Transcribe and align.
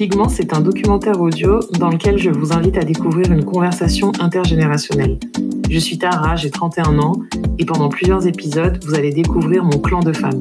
Pigment, 0.00 0.30
c'est 0.30 0.54
un 0.54 0.62
documentaire 0.62 1.20
audio 1.20 1.60
dans 1.78 1.90
lequel 1.90 2.16
je 2.16 2.30
vous 2.30 2.54
invite 2.54 2.78
à 2.78 2.84
découvrir 2.84 3.30
une 3.30 3.44
conversation 3.44 4.12
intergénérationnelle. 4.18 5.18
Je 5.68 5.78
suis 5.78 5.98
Tara, 5.98 6.36
j'ai 6.36 6.48
31 6.48 6.98
ans, 6.98 7.20
et 7.58 7.66
pendant 7.66 7.90
plusieurs 7.90 8.26
épisodes, 8.26 8.82
vous 8.82 8.94
allez 8.94 9.12
découvrir 9.12 9.62
mon 9.62 9.78
clan 9.78 10.00
de 10.00 10.14
femmes. 10.14 10.40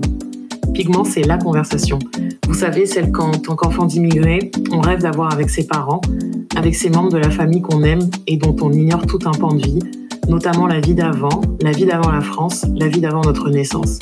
Pigment, 0.73 1.04
c'est 1.04 1.23
la 1.23 1.38
conversation. 1.38 2.00
Vous 2.48 2.54
savez, 2.54 2.86
celle 2.86 3.11
qu'en 3.11 3.32
tant 3.32 3.57
qu'enfant 3.57 3.84
d'immigrés, 3.84 4.50
on 4.71 4.80
rêve 4.80 5.02
d'avoir 5.02 5.34
avec 5.34 5.50
ses 5.50 5.68
parents, 5.68 6.00
avec 6.55 6.73
ses 6.73 6.89
membres 6.89 7.12
de 7.12 7.18
la 7.18 7.30
famille 7.30 7.62
qu'on 7.62 7.84
aime 7.84 8.10
et 8.28 8.38
dont 8.38 8.55
on 8.62 8.71
ignore 8.71 9.05
tout 9.07 9.20
un 9.26 9.32
pan 9.32 9.54
de 9.54 9.62
vie, 9.62 9.80
notamment 10.30 10.68
la 10.68 10.80
vie 10.80 10.96
d'avant, 10.96 11.41
la 11.60 11.73
vie 11.73 11.86
d'avant 11.86 12.12
la 12.12 12.21
France, 12.21 12.66
la 12.78 12.88
vie 12.88 13.02
d'avant 13.02 13.23
notre 13.26 13.50
naissance. 13.50 14.00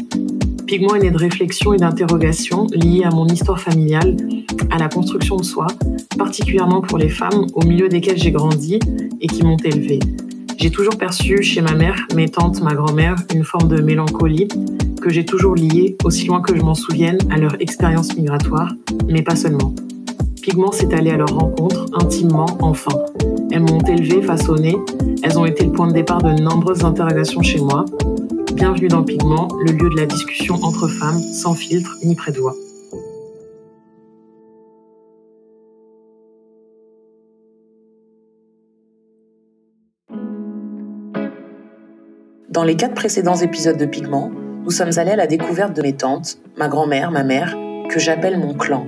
Pigment 0.68 0.95
est 0.95 0.99
né 0.99 1.11
de 1.11 1.18
réflexion 1.18 1.73
et 1.73 1.77
d'interrogations 1.77 2.67
liées 2.73 3.05
à 3.05 3.09
mon 3.09 3.25
histoire 3.25 3.57
familiale, 3.57 4.17
à 4.70 4.77
la 4.77 4.89
construction 4.89 5.38
de 5.38 5.44
soi, 5.44 5.67
particulièrement 6.17 6.81
pour 6.81 6.98
les 6.98 7.08
femmes 7.08 7.48
au 7.53 7.66
milieu 7.66 7.88
desquelles 7.88 8.17
j'ai 8.17 8.31
grandi 8.31 8.77
et 9.22 9.27
qui 9.27 9.44
m'ont 9.44 9.55
élevée. 9.63 9.99
J'ai 10.58 10.70
toujours 10.70 10.98
perçu 10.98 11.41
chez 11.41 11.61
ma 11.61 11.73
mère, 11.73 12.05
mes 12.16 12.27
tantes, 12.27 12.61
ma 12.61 12.73
grand-mère, 12.73 13.16
une 13.34 13.45
forme 13.45 13.70
de 13.70 13.81
mélancolie 13.81 14.49
que 15.02 15.09
j'ai 15.09 15.23
toujours 15.23 15.55
liée, 15.55 15.95
aussi 16.03 16.25
loin 16.25 16.41
que 16.41 16.53
je 16.53 16.61
m'en 16.61 16.75
souvienne, 16.75 17.17
à 17.31 17.38
leur 17.38 17.61
expérience 17.61 18.17
migratoire, 18.17 18.73
mais 19.08 19.22
pas 19.22 19.38
seulement. 19.38 19.73
Pigment 20.41 20.73
s'est 20.73 20.94
allé 20.94 21.11
à 21.11 21.17
leur 21.17 21.30
rencontre, 21.30 21.86
intimement, 21.94 22.58
enfin. 22.61 22.91
Elles 23.52 23.61
m'ont 23.61 23.80
élevée, 23.80 24.22
façonnée, 24.22 24.75
elles 25.23 25.39
ont 25.39 25.45
été 25.45 25.63
le 25.63 25.72
point 25.72 25.88
de 25.88 25.94
départ 25.94 26.22
de 26.22 26.41
nombreuses 26.41 26.84
interrogations 26.84 27.41
chez 27.41 27.61
moi, 27.61 27.86
Bienvenue 28.57 28.88
dans 28.88 29.03
Pigment, 29.03 29.49
le 29.67 29.71
lieu 29.71 29.88
de 29.88 29.95
la 29.97 30.07
discussion 30.07 30.55
entre 30.55 30.88
femmes, 30.88 31.20
sans 31.20 31.53
filtre 31.53 31.95
ni 32.03 32.16
près 32.16 32.31
de 32.31 32.39
voix. 32.39 32.55
Dans 42.49 42.64
les 42.64 42.75
quatre 42.75 42.95
précédents 42.95 43.36
épisodes 43.36 43.77
de 43.77 43.86
Pigment, 43.86 44.31
nous 44.64 44.71
sommes 44.71 44.97
allés 44.97 45.11
à 45.11 45.16
la 45.16 45.27
découverte 45.27 45.75
de 45.75 45.83
mes 45.83 45.94
tantes, 45.94 46.39
ma 46.58 46.67
grand-mère, 46.67 47.11
ma 47.11 47.23
mère, 47.23 47.55
que 47.92 47.99
j'appelle 47.99 48.39
mon 48.39 48.55
clan. 48.55 48.88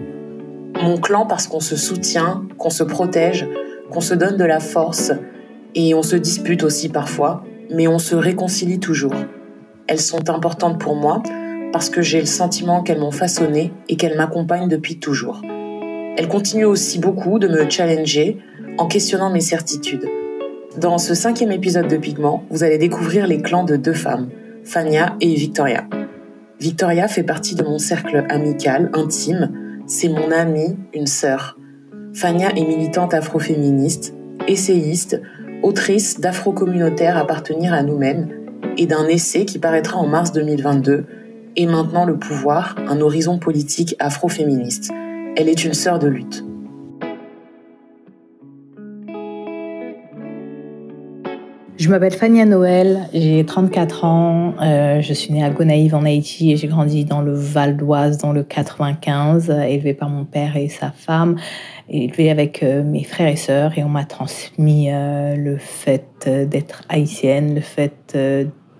Mon 0.81 0.97
clan 0.97 1.27
parce 1.27 1.45
qu'on 1.45 1.59
se 1.59 1.75
soutient, 1.75 2.43
qu'on 2.57 2.71
se 2.71 2.83
protège, 2.83 3.47
qu'on 3.91 4.01
se 4.01 4.15
donne 4.15 4.35
de 4.35 4.45
la 4.45 4.61
force, 4.61 5.11
et 5.75 5.93
on 5.93 6.01
se 6.01 6.15
dispute 6.15 6.63
aussi 6.63 6.89
parfois, 6.89 7.43
mais 7.69 7.87
on 7.87 7.99
se 7.99 8.15
réconcilie 8.15 8.79
toujours. 8.79 9.13
Elles 9.89 9.99
sont 9.99 10.29
importantes 10.29 10.79
pour 10.79 10.95
moi 10.95 11.23
parce 11.73 11.89
que 11.89 12.03
j'ai 12.03 12.19
le 12.19 12.27
sentiment 12.27 12.83
qu'elles 12.83 12.99
m'ont 12.99 13.09
façonné 13.09 13.73
et 13.89 13.95
qu'elles 13.95 14.15
m'accompagnent 14.15 14.67
depuis 14.67 14.99
toujours. 14.99 15.41
Elles 16.15 16.27
continuent 16.27 16.67
aussi 16.67 16.99
beaucoup 16.99 17.39
de 17.39 17.47
me 17.47 17.67
challenger 17.67 18.37
en 18.77 18.85
questionnant 18.85 19.31
mes 19.31 19.41
certitudes. 19.41 20.05
Dans 20.77 20.99
ce 20.99 21.15
cinquième 21.15 21.51
épisode 21.51 21.87
de 21.87 21.97
Pigment, 21.97 22.43
vous 22.51 22.63
allez 22.63 22.77
découvrir 22.77 23.25
les 23.25 23.41
clans 23.41 23.63
de 23.63 23.77
deux 23.77 23.93
femmes, 23.93 24.29
Fania 24.63 25.15
et 25.21 25.33
Victoria. 25.33 25.87
Victoria 26.59 27.07
fait 27.07 27.23
partie 27.23 27.55
de 27.55 27.63
mon 27.63 27.79
cercle 27.79 28.27
amical, 28.29 28.91
intime. 28.93 29.51
C'est 29.87 30.09
mon 30.09 30.29
amie, 30.29 30.77
une 30.93 31.07
sœur. 31.07 31.57
Fania 32.13 32.49
est 32.49 32.63
militante 32.63 33.15
afroféministe, 33.15 34.13
essayiste, 34.47 35.19
autrice 35.63 36.19
d'afro-communautaire 36.19 37.17
appartenir 37.17 37.73
à 37.73 37.81
nous-mêmes 37.81 38.38
et 38.77 38.85
d'un 38.85 39.07
essai 39.07 39.45
qui 39.45 39.59
paraîtra 39.59 39.97
en 39.97 40.07
mars 40.07 40.31
2022, 40.31 41.05
Et 41.55 41.65
maintenant 41.65 42.05
le 42.05 42.17
pouvoir, 42.17 42.75
un 42.87 43.01
horizon 43.01 43.39
politique 43.39 43.95
afroféministe. 43.99 44.91
Elle 45.35 45.49
est 45.49 45.65
une 45.65 45.73
sœur 45.73 45.99
de 45.99 46.07
lutte. 46.07 46.43
Je 51.79 51.89
m'appelle 51.89 52.11
Fania 52.11 52.43
Noël, 52.43 53.07
j'ai 53.13 53.45
34 53.45 54.03
ans, 54.03 54.53
euh, 54.61 54.99
je 54.99 55.13
suis 55.13 55.31
née 55.31 55.41
à 55.41 55.49
Gonaïve 55.49 55.95
en 55.95 56.03
Haïti 56.03 56.51
et 56.51 56.57
j'ai 56.57 56.67
grandi 56.67 57.05
dans 57.05 57.21
le 57.21 57.33
Val 57.33 57.77
d'Oise 57.77 58.17
dans 58.17 58.33
le 58.33 58.43
95, 58.43 59.49
élevée 59.49 59.93
par 59.93 60.09
mon 60.09 60.25
père 60.25 60.57
et 60.57 60.67
sa 60.67 60.91
femme, 60.91 61.37
élevée 61.89 62.31
avec 62.31 62.63
euh, 62.63 62.83
mes 62.83 63.05
frères 63.05 63.29
et 63.29 63.37
sœurs 63.37 63.77
et 63.77 63.85
on 63.85 63.89
m'a 63.89 64.03
transmis 64.03 64.89
euh, 64.91 65.37
le 65.37 65.57
fait 65.57 66.29
d'être 66.29 66.83
haïtienne, 66.89 67.55
le 67.55 67.61
fait 67.61 68.13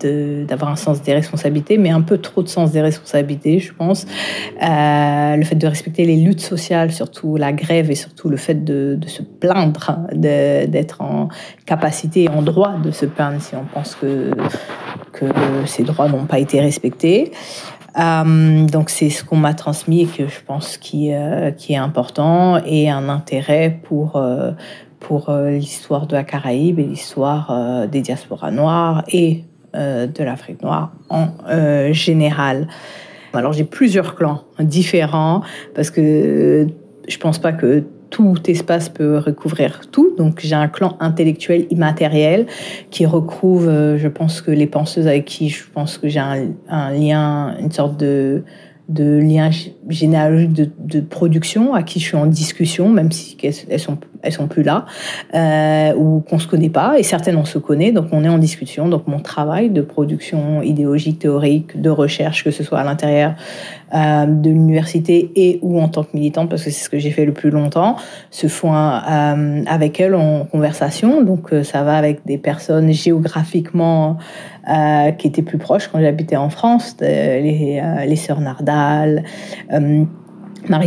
d'avoir 0.04 0.70
un 0.70 0.76
sens 0.76 1.02
des 1.02 1.12
responsabilités, 1.12 1.78
mais 1.78 1.90
un 1.90 2.00
peu 2.00 2.18
trop 2.18 2.42
de 2.42 2.48
sens 2.48 2.72
des 2.72 2.80
responsabilités, 2.80 3.58
je 3.58 3.72
pense. 3.72 4.06
Euh, 4.62 5.36
le 5.36 5.44
fait 5.44 5.54
de 5.54 5.66
respecter 5.66 6.04
les 6.04 6.16
luttes 6.16 6.40
sociales, 6.40 6.92
surtout 6.92 7.36
la 7.36 7.52
grève 7.52 7.90
et 7.90 7.94
surtout 7.94 8.28
le 8.28 8.36
fait 8.36 8.64
de, 8.64 8.98
se 9.06 9.22
plaindre, 9.22 9.98
d'être 10.12 11.00
en 11.00 11.28
capacité 11.66 12.24
et 12.24 12.28
en 12.28 12.42
droit 12.42 12.74
de 12.82 12.90
se 12.90 13.06
plaindre 13.06 13.40
si 13.40 13.54
on 13.56 13.64
pense 13.64 13.94
que, 13.94 14.30
ces 15.66 15.82
droits 15.82 16.08
n'ont 16.08 16.24
pas 16.24 16.38
été 16.38 16.60
respectés. 16.60 17.32
Euh, 17.98 18.66
donc 18.66 18.88
c'est 18.88 19.10
ce 19.10 19.24
qu'on 19.24 19.36
m'a 19.36 19.52
transmis 19.52 20.02
et 20.02 20.06
que 20.06 20.28
je 20.28 20.40
pense 20.46 20.78
qui, 20.78 21.12
euh, 21.12 21.50
est 21.68 21.76
important 21.76 22.58
et 22.64 22.88
un 22.88 23.08
intérêt 23.08 23.80
pour, 23.82 24.22
pour 25.00 25.32
l'histoire 25.32 26.06
de 26.06 26.14
la 26.14 26.24
Caraïbe 26.24 26.78
et 26.78 26.84
l'histoire 26.84 27.86
des 27.88 28.00
diasporas 28.00 28.50
noires 28.50 29.04
et 29.08 29.44
de 29.74 30.24
l'Afrique 30.24 30.62
noire 30.62 30.92
en 31.08 31.28
euh, 31.48 31.92
général. 31.92 32.68
Alors 33.32 33.52
j'ai 33.52 33.64
plusieurs 33.64 34.16
clans 34.16 34.42
différents 34.58 35.42
parce 35.74 35.90
que 35.90 36.66
je 37.08 37.18
pense 37.18 37.38
pas 37.38 37.52
que 37.52 37.84
tout 38.10 38.36
espace 38.46 38.88
peut 38.88 39.18
recouvrir 39.18 39.82
tout. 39.90 40.14
Donc 40.16 40.40
j'ai 40.42 40.54
un 40.54 40.68
clan 40.68 40.96
intellectuel 41.00 41.66
immatériel 41.70 42.46
qui 42.90 43.06
recouvre, 43.06 43.68
euh, 43.68 43.98
je 43.98 44.08
pense 44.08 44.40
que 44.40 44.50
les 44.50 44.66
penseuses 44.66 45.06
avec 45.06 45.24
qui 45.24 45.48
je 45.48 45.62
pense 45.72 45.96
que 45.96 46.08
j'ai 46.08 46.20
un, 46.20 46.90
lien, 46.90 47.56
une 47.60 47.70
sorte 47.70 47.96
de, 47.96 48.42
de 48.88 49.18
lien 49.18 49.50
généalogique 49.88 50.52
de, 50.52 50.68
de, 50.78 51.00
production 51.00 51.72
à 51.74 51.84
qui 51.84 52.00
je 52.00 52.06
suis 52.06 52.16
en 52.16 52.26
discussion, 52.26 52.88
même 52.88 53.12
si 53.12 53.36
elles 53.68 53.78
sont 53.78 53.98
elles 54.22 54.32
sont 54.32 54.48
plus 54.48 54.62
là, 54.62 54.84
euh, 55.34 55.94
ou 55.94 56.20
qu'on 56.20 56.38
se 56.38 56.46
connaît 56.46 56.70
pas, 56.70 56.98
et 56.98 57.02
certaines 57.02 57.36
on 57.36 57.44
se 57.44 57.58
connaît, 57.58 57.92
donc 57.92 58.06
on 58.12 58.24
est 58.24 58.28
en 58.28 58.38
discussion. 58.38 58.88
Donc 58.88 59.06
mon 59.06 59.20
travail 59.20 59.70
de 59.70 59.82
production 59.82 60.62
idéologique, 60.62 61.18
théorique, 61.18 61.80
de 61.80 61.90
recherche, 61.90 62.44
que 62.44 62.50
ce 62.50 62.62
soit 62.62 62.78
à 62.78 62.84
l'intérieur 62.84 63.34
euh, 63.94 64.26
de 64.26 64.50
l'université 64.50 65.30
et 65.36 65.58
ou 65.62 65.80
en 65.80 65.88
tant 65.88 66.04
que 66.04 66.10
militante, 66.14 66.48
parce 66.48 66.64
que 66.64 66.70
c'est 66.70 66.84
ce 66.84 66.90
que 66.90 66.98
j'ai 66.98 67.10
fait 67.10 67.24
le 67.24 67.32
plus 67.32 67.50
longtemps, 67.50 67.96
se 68.30 68.46
font 68.46 68.74
euh, 68.74 69.62
avec 69.66 70.00
elles 70.00 70.14
en 70.14 70.44
conversation. 70.44 71.22
Donc 71.22 71.52
ça 71.62 71.82
va 71.82 71.96
avec 71.96 72.24
des 72.26 72.38
personnes 72.38 72.92
géographiquement 72.92 74.18
qui 75.18 75.26
étaient 75.26 75.42
plus 75.42 75.58
proches 75.58 75.88
quand 75.88 76.00
j'habitais 76.00 76.36
en 76.36 76.50
France, 76.50 76.96
les 77.00 78.16
sœurs 78.16 78.40
Nardal. 78.40 79.24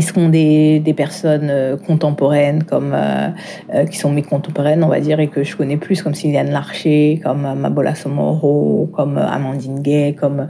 Scondé, 0.02 0.80
des 0.80 0.94
personnes 0.94 1.50
euh, 1.50 1.78
contemporaines 1.78 2.64
comme 2.64 2.94
euh, 2.94 3.30
euh, 3.74 3.86
qui 3.86 3.98
sont 3.98 4.12
mes 4.12 4.22
contemporaines, 4.22 4.84
on 4.84 4.88
va 4.88 5.00
dire, 5.00 5.20
et 5.20 5.28
que 5.28 5.44
je 5.44 5.56
connais 5.56 5.78
plus, 5.78 6.02
comme 6.02 6.14
Sylviane 6.14 6.52
Larcher, 6.52 7.20
comme 7.24 7.54
Mabola 7.56 7.96
Somoro, 7.96 8.90
comme 8.94 9.18
Amandine 9.18 9.82
Gay, 9.82 10.16
comme 10.20 10.48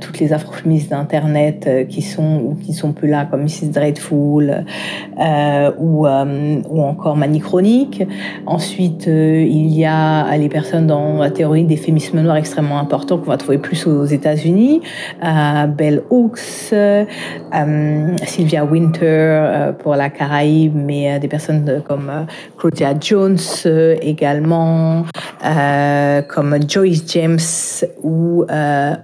toutes 0.00 0.18
les 0.18 0.32
afroféministes 0.32 0.90
d'internet 0.90 1.68
qui 1.88 2.02
sont 2.02 2.40
ou 2.44 2.54
qui 2.54 2.72
sont 2.72 2.92
plus 2.92 3.08
là, 3.08 3.26
comme 3.30 3.42
Mrs 3.42 3.70
Dreadful 3.72 4.64
ou 5.78 6.06
ou 6.06 6.82
encore 6.82 7.16
Mani 7.16 7.40
Chronique. 7.40 8.02
Ensuite, 8.46 9.06
il 9.06 9.74
y 9.74 9.84
a 9.84 10.36
les 10.36 10.48
personnes 10.48 10.86
dans 10.86 11.18
la 11.18 11.30
théorie 11.30 11.64
des 11.64 11.76
féminismes 11.76 12.20
noirs 12.20 12.36
extrêmement 12.36 12.78
importants 12.78 13.18
qu'on 13.18 13.30
va 13.30 13.36
trouver 13.36 13.58
plus 13.58 13.86
aux 13.86 14.04
États-Unis, 14.04 14.80
Bell 15.22 16.02
Hooks, 16.10 16.72
Sylvia 18.44 18.62
Winter 18.62 19.00
euh, 19.08 19.72
pour 19.72 19.96
la 19.96 20.10
Caraïbe, 20.10 20.74
mais 20.74 21.14
euh, 21.14 21.18
des 21.18 21.28
personnes 21.28 21.82
comme 21.88 22.10
euh, 22.10 22.24
Claudia 22.58 22.92
Jones 23.00 23.38
également, 24.02 25.06
comme 26.28 26.58
Joyce 26.68 27.04
James 27.08 27.38
ou 28.02 28.44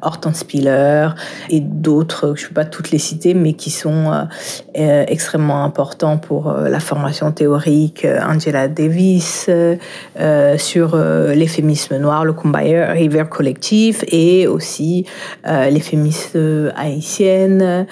Hortense 0.03 0.39
Spiller 0.39 1.09
et 1.49 1.61
d'autres, 1.61 2.35
je 2.37 2.45
ne 2.45 2.49
peux 2.49 2.55
pas 2.55 2.65
toutes 2.65 2.91
les 2.91 2.99
citer, 2.99 3.35
mais 3.35 3.53
qui 3.53 3.71
sont 3.71 4.27
extrêmement 4.75 5.65
importants 5.65 6.17
pour 6.17 6.53
la 6.53 6.81
formation 6.81 7.31
théorique. 7.33 8.07
Angela 8.27 8.69
Davis 8.69 9.51
sur 10.57 10.97
les 10.97 11.47
féminismes 11.47 11.99
noirs, 11.99 12.25
le 12.25 12.33
Kumbaya 12.33 12.93
River 12.93 13.25
Collectif 13.29 14.05
et 14.09 14.47
aussi 14.47 15.05
les 15.47 15.81
féministes 15.81 16.39
haïtiennes 16.77 17.87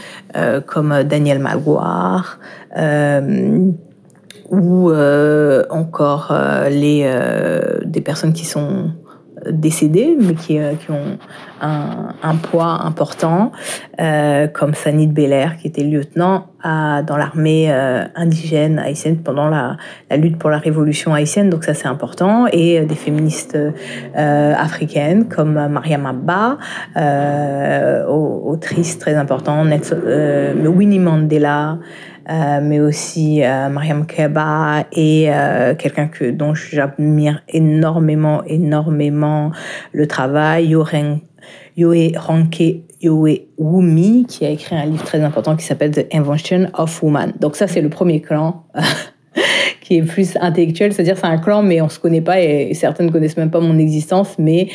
comme 0.67 1.03
Daniel 1.05 1.38
Magoire, 1.39 2.39
euh, 2.77 3.71
ou 4.51 4.91
euh, 4.91 5.65
encore 5.71 6.29
euh, 6.31 6.69
les, 6.69 7.11
des 7.85 8.01
personnes 8.01 8.33
qui 8.33 8.45
sont 8.45 8.93
décédées, 9.51 10.17
mais 10.21 10.35
qui, 10.35 10.59
qui 10.59 10.91
ont 10.91 11.19
un, 11.61 12.37
poids 12.37 12.83
important, 12.85 13.53
euh, 14.01 14.47
comme 14.47 14.75
Sanit 14.75 15.09
Belair, 15.09 15.57
qui 15.57 15.67
était 15.67 15.83
lieutenant 15.83 16.47
dans 16.65 17.17
l'armée 17.17 17.71
euh, 17.71 18.05
indigène 18.17 18.79
haïtienne 18.81 19.19
pendant 19.19 19.49
la, 19.49 19.77
la, 20.11 20.17
lutte 20.17 20.39
pour 20.39 20.51
la 20.51 20.59
révolution 20.59 21.15
haïtienne, 21.15 21.51
donc 21.51 21.65
ça 21.65 21.75
c'est 21.75 21.87
important, 21.87 22.47
et 22.53 22.81
des 22.81 22.95
féministes 22.95 23.59
africaines 24.15 25.29
comme 25.29 25.69
Mariam 25.69 26.07
Abba, 26.07 26.59
autrice 28.09 28.99
très 28.99 29.15
importante, 29.15 29.69
Winnie 30.67 30.99
Mandela, 30.99 31.79
euh, 32.31 32.61
mais 32.63 32.79
aussi 32.79 33.43
euh, 33.43 33.71
Mariam 33.71 34.05
Keba 34.07 34.85
et 34.93 35.33
euh, 35.33 35.75
quelqu'un 35.75 36.09
que 36.09 36.31
dont 36.31 36.55
j'admire 36.55 37.43
énormément, 37.49 38.45
énormément 38.45 39.51
le 39.93 40.07
travail, 40.07 40.69
Yoren, 40.69 41.21
Yoe 41.77 42.13
Ranke 42.17 42.83
Yoe 43.01 43.47
Wumi, 43.57 44.27
qui 44.29 44.45
a 44.45 44.51
écrit 44.51 44.77
un 44.77 44.85
livre 44.85 45.05
très 45.05 45.23
important 45.23 45.57
qui 45.57 45.65
s'appelle 45.65 45.93
The 45.93 46.07
Invention 46.13 46.69
of 46.75 47.03
Woman. 47.03 47.33
Donc 47.41 47.57
ça, 47.57 47.67
c'est 47.67 47.81
le 47.81 47.89
premier 47.89 48.21
clan. 48.21 48.65
qui 49.81 49.97
est 49.97 50.03
plus 50.03 50.37
intellectuel, 50.39 50.93
c'est-à-dire 50.93 51.17
c'est 51.17 51.27
un 51.27 51.39
clan, 51.39 51.63
mais 51.63 51.81
on 51.81 51.89
se 51.89 51.99
connaît 51.99 52.21
pas 52.21 52.43
et 52.43 52.75
certains 52.75 53.05
ne 53.05 53.11
connaissent 53.11 53.39
même 53.39 53.51
pas 53.51 53.61
mon 53.61 53.79
existence, 53.79 54.35
mais 54.39 54.69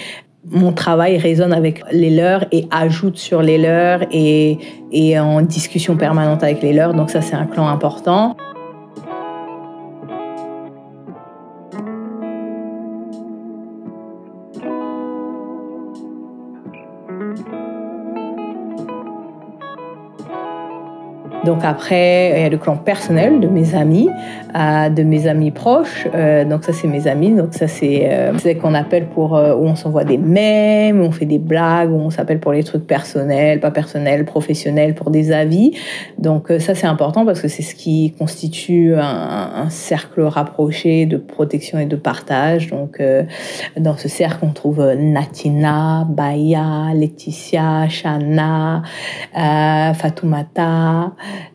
mon 0.46 0.74
travail 0.74 1.18
résonne 1.18 1.54
avec 1.54 1.84
les 1.92 2.10
leurs 2.10 2.46
et 2.52 2.68
ajoute 2.70 3.18
sur 3.18 3.42
les 3.42 3.58
leurs 3.58 4.02
et 4.12 4.58
est 4.92 5.18
en 5.18 5.42
discussion 5.42 5.96
permanente 5.96 6.44
avec 6.44 6.62
les 6.62 6.74
leurs. 6.74 6.94
Donc 6.94 7.10
ça, 7.10 7.22
c'est 7.22 7.36
un 7.36 7.46
clan 7.46 7.68
important. 7.68 8.36
Donc 21.44 21.66
après, 21.66 22.32
il 22.36 22.42
y 22.42 22.46
a 22.46 22.50
le 22.50 22.58
clan 22.58 22.78
personnel 22.78 23.42
de 23.42 23.48
mes 23.48 23.76
amis, 23.76 24.10
euh, 24.56 24.90
de 24.90 25.04
mes 25.04 25.28
amis 25.28 25.52
proches. 25.52 26.08
Euh, 26.16 26.46
donc 26.46 26.64
ça, 26.64 26.72
c'est 26.72 26.88
mes 26.88 27.08
amis. 27.08 27.32
Donc 27.32 27.54
ça, 27.54 27.68
c'est 27.68 28.10
euh, 28.10 28.38
ce 28.38 28.54
qu'on 28.54 28.74
appelle 28.74 29.08
pour 29.08 29.34
où 29.34 29.66
on 29.66 29.76
s'envoie 29.76 30.06
des 30.06 30.18
mèmes, 30.18 31.02
où 31.02 31.04
on 31.04 31.12
fait 31.12 31.26
des 31.26 31.40
blagues, 31.40 31.92
où 31.92 31.98
on 31.98 32.10
s'appelle 32.10 32.40
pour 32.40 32.54
les 32.54 32.64
trucs 32.64 32.88
personnels, 32.88 33.60
pas 33.60 33.72
personnels, 33.72 34.24
professionnels, 34.24 34.96
pour 34.96 35.12
des 35.12 35.34
avis. 35.34 35.72
Donc 36.18 36.52
ça, 36.60 36.76
c'est 36.76 36.88
important 36.88 37.26
parce 37.26 37.42
que 37.42 37.50
c'est 37.50 37.62
ce 37.62 37.76
qui 37.76 38.14
constitue 38.18 38.96
un, 38.96 39.66
un, 39.66 39.70
cercle 39.70 40.22
rapproché 40.22 41.06
de 41.06 41.18
protection 41.18 41.78
et 41.80 41.86
de 41.86 41.96
partage. 41.96 42.70
Donc 42.70 43.02
dans 43.78 43.98
ce 43.98 44.08
cercle, 44.08 44.40
on 44.44 44.52
trouve 44.52 44.82
Natina, 44.98 46.06
Baya, 46.10 46.94
Laetitia, 46.94 47.90
Shana, 47.90 48.84
Fatoumata. 49.34 51.12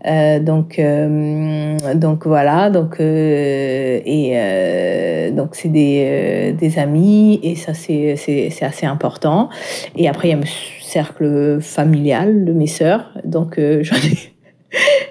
Euh, 0.06 0.40
donc, 0.40 0.78
euh, 0.78 1.76
donc 1.94 2.26
voilà. 2.26 2.70
Donc, 2.70 3.00
euh, 3.00 4.00
et 4.04 5.30
donc 5.32 5.54
c'est 5.54 5.68
des, 5.68 6.54
des, 6.58 6.78
amis 6.78 7.40
et 7.42 7.54
ça 7.54 7.74
c'est, 7.74 8.16
c'est, 8.16 8.64
assez 8.64 8.86
important. 8.86 9.48
Et 9.96 10.08
après 10.08 10.28
il 10.28 10.30
y 10.32 10.34
a 10.34 10.38
un 10.38 10.42
cercle 10.80 11.58
familial 11.60 12.44
de 12.44 12.52
mes 12.52 12.66
sœurs. 12.66 13.12
Donc 13.24 13.58
j'en 13.82 13.96
ai 13.96 14.34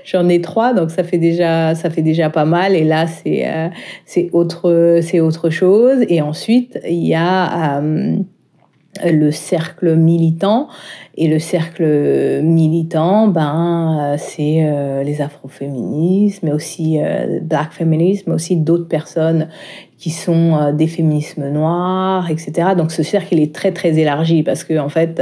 J'en 0.05 0.29
ai 0.29 0.39
trois, 0.39 0.75
donc 0.75 0.91
ça 0.91 1.03
fait 1.03 1.17
déjà, 1.17 1.73
ça 1.73 1.89
fait 1.89 2.03
déjà 2.03 2.29
pas 2.29 2.45
mal. 2.45 2.75
Et 2.75 2.83
là, 2.83 3.07
c'est 3.07 3.43
c'est 4.05 4.29
autre, 4.31 4.99
c'est 5.01 5.19
autre 5.19 5.49
chose. 5.49 6.05
Et 6.09 6.21
ensuite, 6.21 6.79
il 6.87 7.07
y 7.07 7.15
a 7.15 7.81
le 9.03 9.31
cercle 9.31 9.95
militant. 9.95 10.67
Et 11.19 11.27
le 11.27 11.39
cercle 11.39 11.83
militant, 12.43 13.27
ben, 13.27 13.97
euh, 13.99 14.15
c'est 14.19 14.59
euh, 14.61 15.01
les 15.01 15.19
afroféministes, 15.19 16.43
mais 16.43 16.51
aussi 16.51 17.01
euh, 17.01 17.39
black 17.41 17.71
feminism, 17.71 18.25
mais 18.27 18.35
aussi 18.35 18.55
d'autres 18.55 18.87
personnes 18.87 19.47
qui 19.97 20.11
sont 20.11 20.73
des 20.73 20.87
féminismes 20.87 21.49
noirs, 21.49 22.29
etc. 22.29 22.69
Donc 22.77 22.91
ce 22.91 23.03
cercle 23.03 23.29
il 23.31 23.41
est 23.41 23.53
très 23.53 23.71
très 23.71 23.97
élargi 23.97 24.43
parce 24.43 24.63
que 24.63 24.77
en 24.77 24.89
fait 24.89 25.21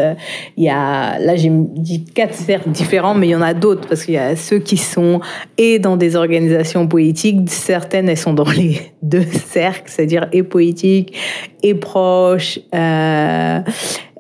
il 0.58 0.64
y 0.64 0.70
a 0.70 1.18
là 1.20 1.36
j'ai 1.36 1.50
dit 1.52 2.04
quatre 2.04 2.34
cercles 2.34 2.70
différents, 2.70 3.14
mais 3.14 3.28
il 3.28 3.32
y 3.32 3.36
en 3.36 3.42
a 3.42 3.54
d'autres 3.54 3.88
parce 3.88 4.04
qu'il 4.04 4.16
y 4.16 4.18
a 4.18 4.36
ceux 4.36 4.60
qui 4.60 4.78
sont 4.78 5.22
et 5.58 5.80
dans 5.80 5.98
des 5.98 6.16
organisations 6.16 6.88
politiques, 6.88 7.50
certaines 7.50 8.10
elles 8.10 8.18
sont 8.18 8.34
dans 8.34 8.50
les 8.50 8.82
deux 9.02 9.24
cercles, 9.24 9.84
c'est-à-dire 9.86 10.28
et 10.32 10.44
politiques 10.44 11.16
et 11.64 11.74
proches. 11.74 12.60
Euh, 12.74 13.60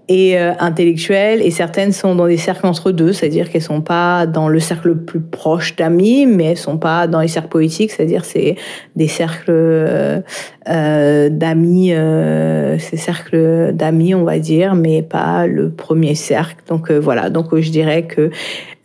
et 0.07 0.37
euh, 0.37 0.53
intellectuelles, 0.59 1.41
et 1.41 1.49
certaines 1.49 1.91
sont 1.91 2.13
dans 2.13 2.27
des 2.27 2.37
cercles 2.37 2.67
entre 2.67 2.91
deux, 2.91 3.11
c'est-à-dire 3.11 3.49
qu'elles 3.49 3.61
sont 3.63 3.81
pas 3.81 4.27
dans 4.27 4.47
le 4.47 4.59
cercle 4.59 4.89
le 4.89 4.97
plus 4.97 5.19
proche 5.19 5.75
d'amis, 5.75 6.27
mais 6.27 6.45
elles 6.45 6.57
sont 6.57 6.77
pas 6.77 7.07
dans 7.07 7.21
les 7.21 7.27
cercles 7.27 7.49
politiques, 7.49 7.91
c'est-à-dire 7.91 8.23
c'est 8.23 8.55
des 8.95 9.07
cercles 9.07 9.45
euh, 9.49 10.21
euh 10.69 11.29
d'amis, 11.29 11.93
euh, 11.93 12.77
ces 12.77 12.97
cercles 12.97 13.71
d'amis, 13.73 14.13
on 14.13 14.23
va 14.23 14.37
dire, 14.37 14.75
mais 14.75 15.01
pas 15.01 15.47
le 15.47 15.71
premier 15.71 16.13
cercle. 16.13 16.57
Donc 16.67 16.91
euh, 16.91 16.99
voilà, 16.99 17.31
donc 17.31 17.57
je 17.59 17.69
dirais 17.71 18.03
que 18.03 18.29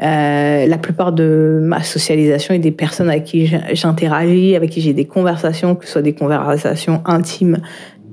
la 0.00 0.78
plupart 0.78 1.12
de 1.12 1.60
ma 1.62 1.82
socialisation 1.82 2.54
est 2.54 2.58
des 2.58 2.70
personnes 2.70 3.10
avec 3.10 3.24
qui 3.24 3.52
j'interagis, 3.72 4.56
avec 4.56 4.70
qui 4.70 4.80
j'ai 4.80 4.94
des 4.94 5.04
conversations, 5.04 5.74
que 5.74 5.84
ce 5.84 5.92
soit 5.92 6.02
des 6.02 6.14
conversations 6.14 7.02
intimes 7.04 7.58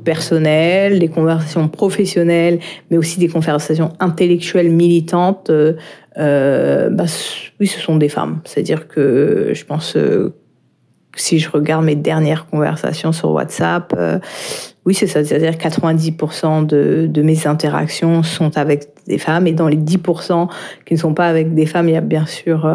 personnelles, 0.07 0.99
des 0.99 1.09
conversations 1.09 1.67
professionnelles, 1.67 2.59
mais 2.89 2.97
aussi 2.97 3.19
des 3.19 3.27
conversations 3.27 3.91
intellectuelles 3.99 4.71
militantes, 4.71 5.49
euh, 5.49 5.73
euh 6.17 6.89
bah, 6.89 7.03
oui, 7.59 7.67
ce 7.67 7.79
sont 7.81 7.97
des 7.97 8.07
femmes. 8.07 8.39
C'est-à-dire 8.45 8.87
que 8.87 9.51
je 9.53 9.65
pense 9.65 9.97
euh, 9.97 10.33
si 11.17 11.39
je 11.39 11.49
regarde 11.49 11.83
mes 11.83 11.97
dernières 11.97 12.45
conversations 12.45 13.11
sur 13.11 13.31
WhatsApp, 13.31 13.93
oui, 14.85 14.93
c'est 14.93 15.07
ça. 15.07 15.25
C'est-à-dire 15.25 15.53
90% 15.53 16.65
de, 16.65 17.21
mes 17.21 17.47
interactions 17.47 18.23
sont 18.23 18.55
avec 18.55 18.89
des 19.07 19.17
femmes 19.17 19.47
et 19.47 19.51
dans 19.51 19.67
les 19.67 19.77
10% 19.77 20.47
qui 20.85 20.93
ne 20.93 20.99
sont 20.99 21.15
pas 21.15 21.27
avec 21.27 21.53
des 21.53 21.65
femmes, 21.65 21.89
il 21.89 21.95
y 21.95 21.97
a 21.97 22.01
bien 22.01 22.27
sûr 22.27 22.69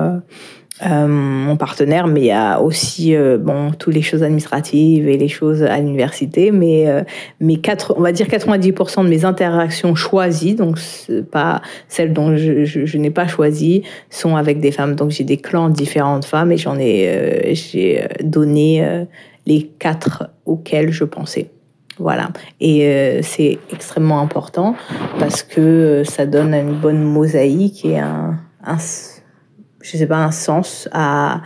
mon 0.81 1.57
partenaire, 1.57 2.07
mais 2.07 2.21
il 2.21 2.27
y 2.27 2.31
a 2.33 2.61
aussi 2.61 3.15
euh, 3.15 3.39
bon 3.39 3.73
toutes 3.73 3.95
les 3.95 4.03
choses 4.03 4.23
administratives 4.23 5.07
et 5.07 5.17
les 5.17 5.29
choses 5.29 5.63
à 5.63 5.79
l'université, 5.79 6.51
mais 6.51 6.89
euh, 6.89 7.03
mais 7.41 7.59
quatre, 7.59 7.95
on 7.97 8.01
va 8.01 8.11
dire 8.11 8.27
90% 8.27 9.05
de 9.05 9.09
mes 9.09 9.25
interactions 9.25 9.95
choisies, 9.95 10.55
donc 10.55 10.79
pas 11.31 11.61
celles 11.89 12.13
dont 12.13 12.37
je, 12.37 12.65
je, 12.65 12.87
je 12.87 12.99
n'ai 12.99 13.11
pas 13.11 13.29
choisi, 13.29 13.83
sont 14.11 14.35
avec 14.37 14.61
des 14.61 14.73
femmes. 14.73 14.95
Donc 14.95 15.11
j'ai 15.11 15.25
des 15.25 15.37
clans 15.37 15.69
différentes 15.69 16.25
femmes 16.25 16.51
et 16.53 16.57
j'en 16.57 16.79
ai 16.79 17.53
j'ai 17.53 18.07
donné 18.23 19.05
les 19.47 19.71
quatre 19.79 20.31
auxquels 20.47 20.91
je 20.91 21.05
pensais. 21.05 21.51
Voilà. 21.99 22.31
Et 22.61 23.21
c'est 23.23 23.59
extrêmement 23.73 24.21
important 24.21 24.75
parce 25.19 25.43
que 25.43 26.03
ça 26.05 26.27
donne 26.27 26.55
une 26.55 26.75
bonne 26.75 27.03
mosaïque 27.03 27.85
et 27.85 27.99
un, 27.99 28.39
un 28.65 28.79
je 29.83 29.97
sais 29.97 30.07
pas, 30.07 30.17
un 30.17 30.31
sens 30.31 30.89
à, 30.93 31.43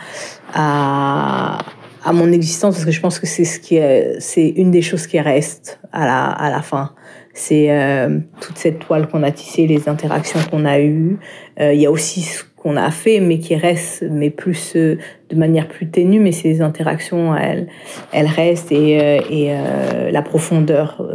à, 0.54 1.58
à 2.04 2.12
mon 2.12 2.30
existence 2.32 2.74
parce 2.74 2.84
que 2.84 2.92
je 2.92 3.00
pense 3.00 3.18
que 3.18 3.26
c'est 3.26 3.44
ce 3.44 3.58
qui 3.58 3.76
est, 3.76 4.16
c'est 4.20 4.48
une 4.48 4.70
des 4.70 4.82
choses 4.82 5.06
qui 5.06 5.18
reste 5.20 5.80
à 5.92 6.06
la, 6.06 6.24
à 6.26 6.50
la 6.50 6.62
fin. 6.62 6.92
C'est 7.34 7.70
euh, 7.70 8.20
toute 8.40 8.56
cette 8.56 8.78
toile 8.78 9.08
qu'on 9.08 9.22
a 9.22 9.30
tissée, 9.30 9.66
les 9.66 9.90
interactions 9.90 10.40
qu'on 10.50 10.64
a 10.64 10.80
eues. 10.80 11.18
Euh, 11.60 11.74
il 11.74 11.80
y 11.80 11.86
a 11.86 11.90
aussi 11.90 12.22
ce 12.22 12.44
qu'on 12.56 12.76
a 12.76 12.90
fait, 12.90 13.20
mais 13.20 13.38
qui 13.38 13.54
reste, 13.56 14.04
mais 14.10 14.30
plus 14.30 14.74
euh, 14.74 14.96
de 15.28 15.36
manière 15.36 15.68
plus 15.68 15.90
ténue. 15.90 16.18
Mais 16.18 16.32
ces 16.32 16.62
interactions, 16.62 17.36
elles, 17.36 17.66
elles 18.12 18.26
restent 18.26 18.72
et, 18.72 18.98
euh, 18.98 19.20
et 19.28 19.48
euh, 19.50 20.10
la 20.10 20.22
profondeur 20.22 21.06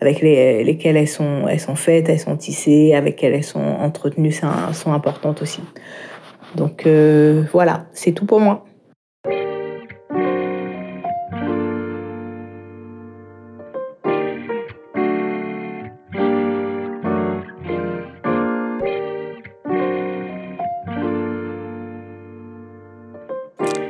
avec 0.00 0.22
les, 0.22 0.64
lesquelles 0.64 0.96
elles 0.96 1.08
sont, 1.08 1.46
elles 1.46 1.60
sont 1.60 1.76
faites, 1.76 2.08
elles 2.08 2.20
sont 2.20 2.36
tissées, 2.36 2.94
avec 2.94 3.16
lesquelles 3.16 3.34
elles 3.34 3.44
sont 3.44 3.60
entretenues, 3.60 4.32
sont, 4.32 4.48
sont 4.72 4.92
importantes 4.92 5.42
aussi. 5.42 5.60
Donc 6.56 6.86
euh, 6.86 7.44
voilà, 7.52 7.86
c'est 7.92 8.12
tout 8.12 8.26
pour 8.26 8.40
moi. 8.40 8.64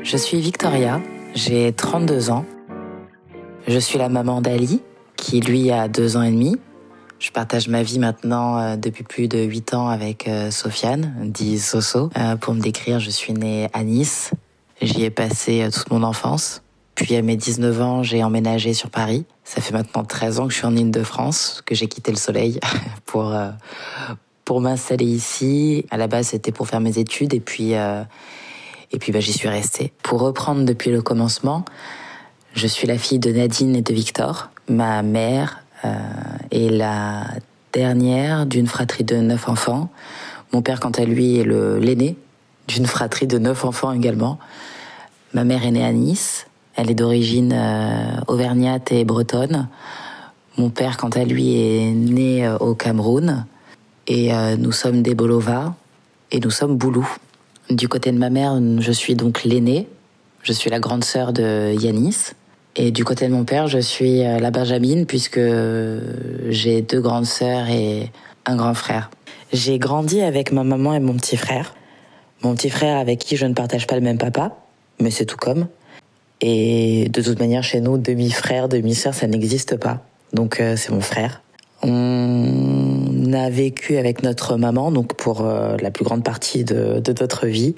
Je 0.02 0.18
suis 0.18 0.38
Victoria, 0.38 1.00
j'ai 1.34 1.72
32 1.72 2.30
ans. 2.30 2.44
Je 3.66 3.78
suis 3.78 3.98
la 3.98 4.08
maman 4.08 4.40
d'Ali, 4.40 4.80
qui 5.16 5.40
lui 5.40 5.70
a 5.72 5.88
deux 5.88 6.16
ans 6.16 6.22
et 6.22 6.30
demi. 6.30 6.56
Je 7.18 7.30
partage 7.30 7.68
ma 7.68 7.82
vie 7.82 7.98
maintenant 7.98 8.58
euh, 8.58 8.76
depuis 8.76 9.04
plus 9.04 9.28
de 9.28 9.38
8 9.38 9.74
ans 9.74 9.88
avec 9.88 10.28
euh, 10.28 10.50
Sofiane, 10.50 11.14
dit 11.22 11.58
Soso. 11.58 12.10
Euh, 12.18 12.36
pour 12.36 12.54
me 12.54 12.60
décrire, 12.60 13.00
je 13.00 13.10
suis 13.10 13.32
née 13.32 13.68
à 13.72 13.82
Nice. 13.82 14.32
J'y 14.82 15.04
ai 15.04 15.10
passé 15.10 15.68
toute 15.72 15.90
mon 15.90 16.02
enfance. 16.02 16.62
Depuis 16.96 17.20
mes 17.22 17.36
19 17.36 17.80
ans, 17.80 18.02
j'ai 18.02 18.22
emménagé 18.22 18.74
sur 18.74 18.90
Paris. 18.90 19.24
Ça 19.44 19.60
fait 19.60 19.72
maintenant 19.72 20.04
13 20.04 20.40
ans 20.40 20.46
que 20.46 20.52
je 20.52 20.58
suis 20.58 20.66
en 20.66 20.76
Ile-de-France, 20.76 21.62
que 21.64 21.74
j'ai 21.74 21.86
quitté 21.86 22.10
le 22.10 22.16
soleil 22.16 22.60
pour 23.06 23.34
pour 24.44 24.60
m'installer 24.60 25.06
ici. 25.06 25.86
À 25.90 25.96
la 25.96 26.06
base, 26.06 26.28
c'était 26.28 26.52
pour 26.52 26.68
faire 26.68 26.80
mes 26.80 26.98
études 26.98 27.34
et 27.34 27.40
puis 27.40 27.72
et 27.72 28.98
puis 28.98 29.10
bah, 29.12 29.20
j'y 29.20 29.32
suis 29.32 29.48
restée. 29.48 29.92
Pour 30.02 30.20
reprendre 30.20 30.64
depuis 30.64 30.90
le 30.90 31.02
commencement, 31.02 31.64
je 32.54 32.66
suis 32.66 32.86
la 32.86 32.98
fille 32.98 33.18
de 33.18 33.32
Nadine 33.32 33.74
et 33.74 33.82
de 33.82 33.92
Victor. 33.92 34.50
Ma 34.68 35.02
mère 35.02 35.63
euh, 35.84 35.88
est 36.50 36.70
la 36.70 37.24
dernière 37.72 38.46
d'une 38.46 38.66
fratrie 38.66 39.04
de 39.04 39.16
neuf 39.16 39.48
enfants. 39.48 39.90
Mon 40.52 40.62
père, 40.62 40.80
quant 40.80 40.90
à 40.90 41.04
lui, 41.04 41.38
est 41.38 41.44
l'aîné 41.44 42.16
d'une 42.68 42.86
fratrie 42.86 43.26
de 43.26 43.38
neuf 43.38 43.64
enfants 43.64 43.92
également. 43.92 44.38
Ma 45.32 45.44
mère 45.44 45.64
est 45.64 45.70
née 45.72 45.84
à 45.84 45.92
Nice. 45.92 46.46
Elle 46.76 46.90
est 46.90 46.94
d'origine 46.94 47.52
euh, 47.54 48.20
auvergnate 48.28 48.92
et 48.92 49.04
bretonne. 49.04 49.68
Mon 50.56 50.70
père, 50.70 50.96
quant 50.96 51.10
à 51.10 51.24
lui, 51.24 51.56
est 51.56 51.92
né 51.92 52.46
euh, 52.46 52.56
au 52.58 52.74
Cameroun. 52.74 53.46
Et 54.06 54.32
nous 54.58 54.72
sommes 54.72 55.00
des 55.00 55.14
Bolova 55.14 55.74
et 56.30 56.38
nous 56.38 56.50
sommes 56.50 56.76
Boulou. 56.76 57.08
Du 57.70 57.88
côté 57.88 58.12
de 58.12 58.18
ma 58.18 58.28
mère, 58.28 58.60
je 58.80 58.92
suis 58.92 59.14
donc 59.14 59.44
l'aînée. 59.44 59.88
Je 60.42 60.52
suis 60.52 60.68
la 60.68 60.78
grande 60.78 61.04
sœur 61.04 61.32
de 61.32 61.72
Yanis. 61.72 62.34
Et 62.76 62.90
du 62.90 63.04
côté 63.04 63.28
de 63.28 63.32
mon 63.32 63.44
père, 63.44 63.68
je 63.68 63.78
suis 63.78 64.18
la 64.18 64.50
Benjamine 64.50 65.06
puisque 65.06 65.40
j'ai 66.48 66.82
deux 66.82 67.00
grandes 67.00 67.26
sœurs 67.26 67.68
et 67.68 68.10
un 68.46 68.56
grand 68.56 68.74
frère. 68.74 69.10
J'ai 69.52 69.78
grandi 69.78 70.20
avec 70.20 70.50
ma 70.50 70.64
maman 70.64 70.94
et 70.94 71.00
mon 71.00 71.14
petit 71.14 71.36
frère. 71.36 71.74
Mon 72.42 72.54
petit 72.54 72.70
frère 72.70 72.98
avec 72.98 73.20
qui 73.20 73.36
je 73.36 73.46
ne 73.46 73.54
partage 73.54 73.86
pas 73.86 73.94
le 73.94 74.00
même 74.00 74.18
papa, 74.18 74.56
mais 75.00 75.10
c'est 75.10 75.24
tout 75.24 75.36
comme. 75.36 75.68
Et 76.40 77.08
de 77.08 77.22
toute 77.22 77.38
manière, 77.38 77.62
chez 77.62 77.80
nous, 77.80 77.96
demi-frère, 77.96 78.68
demi-sœur, 78.68 79.14
ça 79.14 79.26
n'existe 79.26 79.76
pas. 79.76 80.00
Donc 80.32 80.60
euh, 80.60 80.76
c'est 80.76 80.90
mon 80.90 81.00
frère. 81.00 81.42
On 81.82 83.32
a 83.32 83.48
vécu 83.48 83.96
avec 83.96 84.22
notre 84.22 84.56
maman, 84.56 84.90
donc 84.90 85.14
pour 85.14 85.42
euh, 85.42 85.76
la 85.80 85.90
plus 85.90 86.04
grande 86.04 86.24
partie 86.24 86.64
de 86.64 87.00
notre 87.20 87.46
vie. 87.46 87.74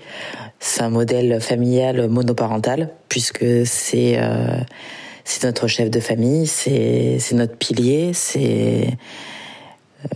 C'est 0.59 0.83
un 0.83 0.91
modèle 0.91 1.41
familial 1.41 2.09
monoparental, 2.09 2.91
puisque 3.09 3.45
c'est 3.65 4.15
euh, 4.19 4.59
notre 5.43 5.67
chef 5.67 5.91
de 5.91 6.01
famille, 6.01 6.47
c'est 6.47 7.19
notre 7.33 7.57
pilier, 7.57 8.13
c'est 8.15 8.89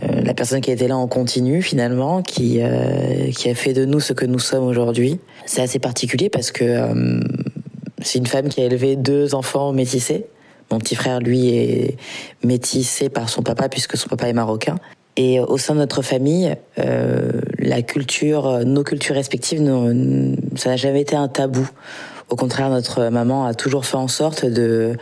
euh, 0.03 0.21
la 0.21 0.33
personne 0.33 0.61
qui 0.61 0.71
était 0.71 0.87
là 0.87 0.97
en 0.97 1.07
continu 1.07 1.61
finalement, 1.61 2.21
qui 2.21 2.59
euh, 2.61 3.29
qui 3.31 3.49
a 3.49 3.55
fait 3.55 3.73
de 3.73 3.85
nous 3.85 3.99
ce 3.99 4.13
que 4.13 4.25
nous 4.25 4.39
sommes 4.39 4.65
aujourd'hui. 4.65 5.19
C'est 5.45 5.61
assez 5.61 5.79
particulier 5.79 6.29
parce 6.29 6.51
que 6.51 6.89
c'est 8.01 8.17
une 8.17 8.27
femme 8.27 8.49
qui 8.49 8.61
a 8.61 8.65
élevé 8.65 8.95
deux 8.95 9.35
enfants 9.35 9.73
métissés. 9.73 10.25
Mon 10.71 10.79
petit 10.79 10.95
frère, 10.95 11.19
lui, 11.19 11.49
est 11.49 11.97
métissé 12.43 13.09
par 13.09 13.29
son 13.29 13.43
papa 13.43 13.67
puisque 13.69 13.97
son 13.97 14.07
papa 14.07 14.29
est 14.29 14.33
marocain. 14.33 14.77
Et 15.17 15.39
au 15.39 15.57
sein 15.57 15.73
de 15.73 15.79
notre 15.79 16.01
famille, 16.01 16.55
euh, 16.79 17.31
la 17.59 17.81
culture, 17.81 18.65
nos 18.65 18.83
cultures 18.83 19.15
respectives, 19.15 19.59
ça 20.55 20.69
n'a 20.69 20.75
jamais 20.77 21.01
été 21.01 21.15
un 21.15 21.27
tabou. 21.27 21.69
Au 22.29 22.35
contraire, 22.35 22.69
notre 22.69 23.09
maman 23.09 23.45
a 23.45 23.53
toujours 23.53 23.85
fait 23.85 23.97
en 23.97 24.07
sorte 24.07 24.45
de, 24.45 24.95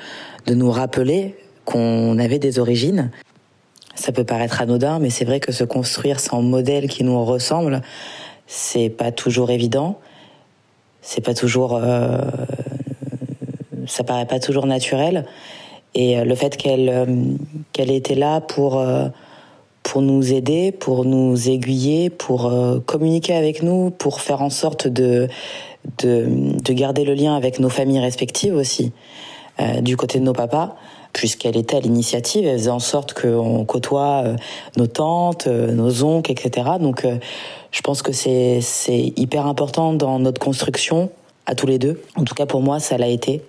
de 0.48 0.54
nous 0.56 0.72
rappeler 0.72 1.36
qu'on 1.66 2.18
avait 2.18 2.40
des 2.40 2.58
origines. 2.58 3.12
Ça 3.94 4.12
peut 4.12 4.24
paraître 4.24 4.62
anodin, 4.62 4.98
mais 5.00 5.10
c'est 5.10 5.26
vrai 5.26 5.40
que 5.40 5.52
se 5.52 5.64
construire 5.64 6.20
sans 6.20 6.42
modèle 6.42 6.88
qui 6.88 7.04
nous 7.04 7.24
ressemble, 7.24 7.82
c'est 8.48 8.90
pas 8.90 9.12
toujours 9.12 9.52
évident. 9.52 10.00
C'est 11.02 11.22
pas 11.22 11.34
toujours, 11.34 11.76
euh, 11.76 12.18
ça 13.88 14.04
paraît 14.04 14.26
pas 14.26 14.40
toujours 14.40 14.66
naturel. 14.66 15.26
Et 15.96 16.24
le 16.24 16.36
fait 16.36 16.56
qu'elle 16.58 16.90
euh, 16.90 17.06
qu'elle 17.74 17.92
était 17.92 18.16
là 18.16 18.42
pour 18.42 18.80
euh, 18.80 19.08
pour 19.90 20.04
nous 20.04 20.34
aider, 20.34 20.72
pour 20.72 21.04
nous 21.04 21.50
aiguiller, 21.50 22.12
pour 22.12 22.46
euh, 22.46 22.80
communiquer 22.80 23.34
avec 23.34 23.64
nous, 23.64 23.90
pour 23.90 24.22
faire 24.22 24.44
en 24.44 24.52
sorte 24.52 24.88
de, 24.88 25.28
de, 25.98 26.28
de 26.64 26.74
garder 26.74 27.04
le 27.04 27.16
lien 27.16 27.36
avec 27.36 27.60
nos 27.60 27.70
familles 27.70 28.00
respectives 28.00 28.54
aussi, 28.54 28.92
euh, 29.60 29.82
du 29.82 29.98
côté 29.98 30.20
de 30.20 30.24
nos 30.24 30.34
papas, 30.34 30.76
puisqu'elle 31.12 31.58
était 31.58 31.78
à 31.78 31.80
l'initiative, 31.80 32.46
elle 32.46 32.60
faisait 32.60 32.70
en 32.70 32.78
sorte 32.78 33.20
qu'on 33.20 33.66
côtoie 33.66 34.22
euh, 34.26 34.36
nos 34.78 34.86
tantes, 34.86 35.48
nos 35.48 36.04
oncles, 36.04 36.34
etc. 36.34 36.70
Donc 36.80 37.08
je 37.72 37.82
pense 37.82 38.04
que 38.04 38.12
c'est 38.12 38.62
hyper 39.16 39.48
important 39.48 39.94
dans 39.94 40.20
notre 40.20 40.40
construction 40.40 41.10
à 41.48 41.56
tous 41.56 41.66
les 41.66 41.80
deux. 41.80 42.00
En 42.16 42.26
tout 42.26 42.36
cas 42.36 42.46
pour 42.46 42.62
moi, 42.62 42.80
ça 42.80 43.00
l'a 43.00 43.08
été. 43.08 43.42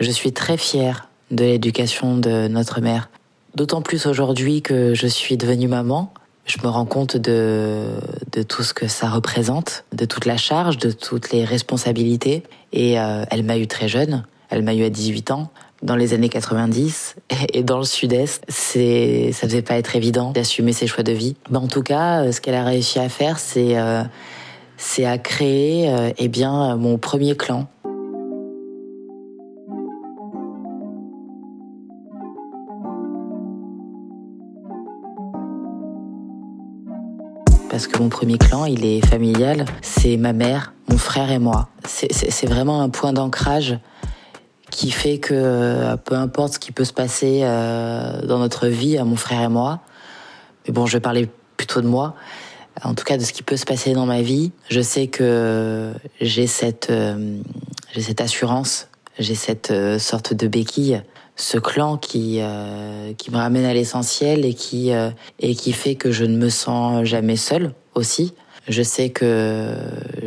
Je 0.00 0.10
suis 0.10 0.32
très 0.32 0.56
fière 0.56 1.08
de 1.30 1.44
l'éducation 1.44 2.16
de 2.16 2.48
notre 2.48 2.80
mère. 2.80 3.08
D'autant 3.56 3.80
plus 3.80 4.04
aujourd'hui 4.04 4.60
que 4.60 4.92
je 4.92 5.06
suis 5.06 5.38
devenue 5.38 5.66
maman, 5.66 6.12
je 6.44 6.58
me 6.62 6.68
rends 6.68 6.84
compte 6.84 7.16
de, 7.16 7.86
de 8.30 8.42
tout 8.42 8.62
ce 8.62 8.74
que 8.74 8.86
ça 8.86 9.08
représente, 9.08 9.86
de 9.94 10.04
toute 10.04 10.26
la 10.26 10.36
charge, 10.36 10.76
de 10.76 10.90
toutes 10.90 11.32
les 11.32 11.42
responsabilités. 11.42 12.42
Et 12.74 13.00
euh, 13.00 13.24
elle 13.30 13.44
m'a 13.44 13.56
eu 13.56 13.66
très 13.66 13.88
jeune, 13.88 14.26
elle 14.50 14.62
m'a 14.62 14.74
eu 14.74 14.84
à 14.84 14.90
18 14.90 15.30
ans, 15.30 15.50
dans 15.82 15.96
les 15.96 16.12
années 16.12 16.28
90, 16.28 17.16
et 17.54 17.62
dans 17.62 17.78
le 17.78 17.84
sud-est, 17.84 18.44
c'est, 18.46 19.30
ça 19.32 19.46
devait 19.46 19.62
pas 19.62 19.78
être 19.78 19.96
évident 19.96 20.32
d'assumer 20.32 20.74
ses 20.74 20.86
choix 20.86 21.02
de 21.02 21.12
vie. 21.12 21.34
Mais 21.48 21.56
en 21.56 21.66
tout 21.66 21.82
cas, 21.82 22.30
ce 22.32 22.42
qu'elle 22.42 22.56
a 22.56 22.64
réussi 22.64 22.98
à 22.98 23.08
faire, 23.08 23.38
c'est, 23.38 23.78
euh, 23.78 24.02
c'est 24.76 25.06
à 25.06 25.16
créer, 25.16 25.88
euh, 25.88 26.10
eh 26.18 26.28
bien, 26.28 26.76
mon 26.76 26.98
premier 26.98 27.34
clan. 27.34 27.68
Parce 37.76 37.88
que 37.88 37.98
mon 37.98 38.08
premier 38.08 38.38
clan, 38.38 38.64
il 38.64 38.86
est 38.86 39.04
familial. 39.04 39.66
C'est 39.82 40.16
ma 40.16 40.32
mère, 40.32 40.72
mon 40.88 40.96
frère 40.96 41.30
et 41.30 41.38
moi. 41.38 41.68
C'est 41.84 42.46
vraiment 42.46 42.80
un 42.80 42.88
point 42.88 43.12
d'ancrage 43.12 43.78
qui 44.70 44.90
fait 44.90 45.18
que 45.18 45.34
euh, 45.34 45.98
peu 45.98 46.14
importe 46.14 46.54
ce 46.54 46.58
qui 46.58 46.72
peut 46.72 46.86
se 46.86 46.94
passer 46.94 47.40
euh, 47.42 48.22
dans 48.22 48.38
notre 48.38 48.68
vie, 48.68 48.96
à 48.96 49.04
mon 49.04 49.16
frère 49.16 49.42
et 49.42 49.48
moi, 49.48 49.80
mais 50.66 50.72
bon, 50.72 50.86
je 50.86 50.94
vais 50.94 51.00
parler 51.00 51.28
plutôt 51.58 51.82
de 51.82 51.86
moi, 51.86 52.14
en 52.82 52.94
tout 52.94 53.04
cas 53.04 53.18
de 53.18 53.22
ce 53.22 53.34
qui 53.34 53.42
peut 53.42 53.58
se 53.58 53.66
passer 53.66 53.92
dans 53.92 54.06
ma 54.06 54.22
vie, 54.22 54.52
je 54.70 54.80
sais 54.80 55.08
que 55.08 55.92
j'ai 56.22 56.46
cette, 56.46 56.88
euh, 56.88 57.36
j'ai 57.92 58.00
cette 58.00 58.22
assurance, 58.22 58.88
j'ai 59.18 59.34
cette 59.34 59.70
sorte 59.98 60.32
de 60.32 60.48
béquille 60.48 61.02
ce 61.36 61.58
clan 61.58 61.98
qui 61.98 62.38
euh, 62.40 63.12
qui 63.14 63.30
me 63.30 63.36
ramène 63.36 63.64
à 63.64 63.74
l'essentiel 63.74 64.44
et 64.44 64.54
qui 64.54 64.92
euh, 64.92 65.10
et 65.38 65.54
qui 65.54 65.72
fait 65.72 65.94
que 65.94 66.10
je 66.10 66.24
ne 66.24 66.36
me 66.36 66.48
sens 66.48 67.04
jamais 67.04 67.36
seule 67.36 67.72
aussi. 67.94 68.34
Je 68.68 68.82
sais 68.82 69.10
que 69.10 69.76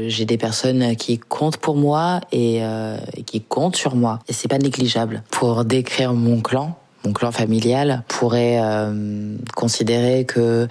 j'ai 0.08 0.24
des 0.24 0.38
personnes 0.38 0.96
qui 0.96 1.18
comptent 1.18 1.58
pour 1.58 1.76
moi 1.76 2.22
et, 2.32 2.60
euh, 2.62 2.98
qui 3.26 3.42
comptent 3.42 3.76
sur 3.76 3.96
moi 3.96 4.20
et 4.30 4.34
c'est 4.34 4.48
pas 4.48 4.60
négligeable. 4.60 5.24
Pour 5.30 5.66
décrire 5.66 6.14
mon 6.14 6.40
clan, 6.40 6.78
mon 7.04 7.12
clan 7.12 7.34
familial 7.34 8.04
pourrait 8.08 8.60
euh, 8.62 9.36
considérer 9.56 10.24
que 10.26 10.70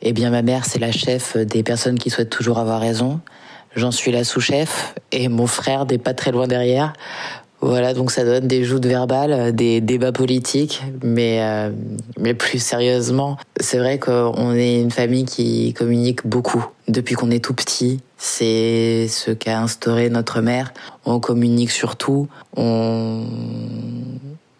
eh 0.00 0.12
bien 0.14 0.30
ma 0.30 0.40
mère 0.40 0.64
c'est 0.64 0.78
la 0.78 0.92
chef 0.92 1.36
des 1.36 1.62
personnes 1.62 1.98
qui 1.98 2.08
souhaitent 2.08 2.30
toujours 2.30 2.58
avoir 2.58 2.80
raison. 2.80 3.20
J'en 3.76 3.90
suis 3.90 4.12
la 4.12 4.24
sous-chef 4.24 4.94
et 5.10 5.28
mon 5.28 5.48
frère 5.48 5.84
n'est 5.84 5.98
pas 5.98 6.14
très 6.14 6.30
loin 6.30 6.46
derrière. 6.46 6.92
Voilà, 7.66 7.94
donc 7.94 8.10
ça 8.10 8.24
donne 8.24 8.46
des 8.46 8.62
joutes 8.62 8.84
verbales, 8.84 9.54
des 9.54 9.80
débats 9.80 10.12
politiques, 10.12 10.82
mais 11.02 11.38
euh, 11.40 11.70
mais 12.18 12.34
plus 12.34 12.58
sérieusement, 12.58 13.38
c'est 13.58 13.78
vrai 13.78 13.98
qu'on 13.98 14.52
est 14.52 14.82
une 14.82 14.90
famille 14.90 15.24
qui 15.24 15.72
communique 15.72 16.26
beaucoup 16.26 16.66
depuis 16.88 17.14
qu'on 17.14 17.30
est 17.30 17.42
tout 17.42 17.54
petit. 17.54 18.00
C'est 18.18 19.06
ce 19.08 19.30
qu'a 19.30 19.60
instauré 19.60 20.10
notre 20.10 20.42
mère. 20.42 20.74
On 21.06 21.20
communique 21.20 21.70
surtout, 21.70 22.28
on 22.54 23.24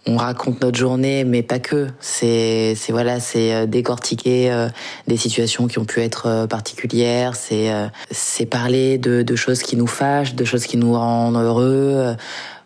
on 0.07 0.17
raconte 0.17 0.61
notre 0.61 0.79
journée, 0.79 1.25
mais 1.25 1.43
pas 1.43 1.59
que. 1.59 1.89
C'est, 2.01 2.75
c'est 2.77 2.93
voilà, 2.93 3.21
c'est 3.21 3.67
décortiquer 3.67 4.53
euh, 4.53 4.69
des 5.07 5.17
situations 5.17 5.67
qui 5.67 5.79
ont 5.79 5.85
pu 5.85 6.01
être 6.01 6.27
euh, 6.27 6.47
particulières. 6.47 7.37
C'est, 7.37 7.73
euh, 7.73 7.87
c'est 8.11 8.47
parler 8.47 8.99
de, 8.99 9.23
de 9.23 9.37
choses 9.37 9.63
qui 9.63 9.77
nous 9.77 9.87
fâchent, 9.87 10.35
de 10.35 10.45
choses 10.45 10.67
qui 10.67 10.77
nous 10.77 10.93
rendent 10.93 11.37
heureux. 11.37 12.15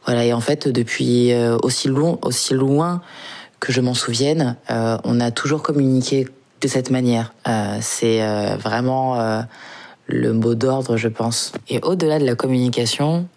Voilà, 0.09 0.25
et 0.25 0.33
en 0.33 0.41
fait, 0.41 0.69
depuis 0.69 1.35
aussi 1.63 1.87
loin, 1.87 2.19
aussi 2.23 2.55
loin 2.55 3.03
que 3.61 3.73
je 3.73 3.81
m'en 3.81 3.95
souvienne, 3.95 4.57
euh, 4.71 4.99
on 5.05 5.21
a 5.21 5.31
toujours 5.31 5.63
communiqué 5.63 6.29
de 6.61 6.69
cette 6.69 6.91
manière. 6.91 7.33
Euh, 7.47 7.79
c'est 7.81 8.23
euh, 8.23 8.57
vraiment 8.57 9.45
le 10.07 10.33
mot 10.33 10.55
d'ordre, 10.55 10.97
je 10.97 11.09
pense. 11.09 11.53
Et 11.69 11.81
au-delà 11.83 12.19
de 12.19 12.25
la 12.25 12.35
communication, 12.35 13.29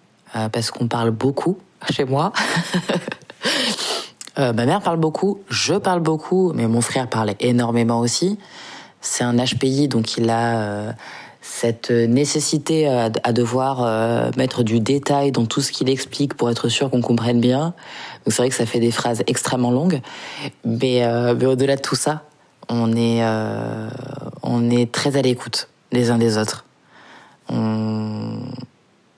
parce 0.52 0.72
qu'on 0.72 0.88
parle 0.88 1.12
beaucoup 1.12 1.58
chez 1.92 2.06
moi. 2.06 2.32
ma 4.38 4.54
mère 4.54 4.82
parle 4.82 4.98
beaucoup, 4.98 5.42
je 5.50 5.74
parle 5.74 6.00
beaucoup, 6.00 6.54
mais 6.54 6.68
mon 6.68 6.82
frère 6.82 7.10
parle 7.10 7.34
énormément 7.40 8.00
aussi. 8.00 8.40
C'est 9.02 9.24
un 9.24 9.36
HPI, 9.36 9.90
donc 9.90 10.18
il 10.18 10.30
a 10.30 10.96
cette 11.62 11.92
nécessité 11.92 12.88
à, 12.88 13.10
devoir 13.34 14.32
mettre 14.36 14.64
du 14.64 14.80
détail 14.80 15.32
dans 15.32 15.46
tout 15.46 15.62
ce 15.62 15.72
qu'il 15.72 15.90
explique 15.90 16.34
pour 16.34 16.50
être 16.50 16.70
sûr 16.70 16.90
qu'on 16.90 17.02
comprenne 17.02 17.40
bien. 17.40 17.76
Donc 18.26 18.34
c'est 18.34 18.42
vrai 18.42 18.50
que 18.50 18.56
ça 18.56 18.66
fait 18.66 18.80
des 18.80 18.90
phrases 18.90 19.22
extrêmement 19.28 19.70
longues, 19.70 20.02
mais, 20.66 21.04
mais 21.38 21.46
au-delà 21.46 21.76
de 21.76 21.82
tout 21.82 21.96
ça, 21.96 22.24
on 22.68 22.96
est 22.96 23.24
on 24.42 24.72
est 24.72 24.92
très 24.92 25.18
à 25.18 25.22
l'écoute 25.22 25.70
les 25.92 26.10
uns 26.10 26.18
des 26.18 26.40
autres. 26.40 26.66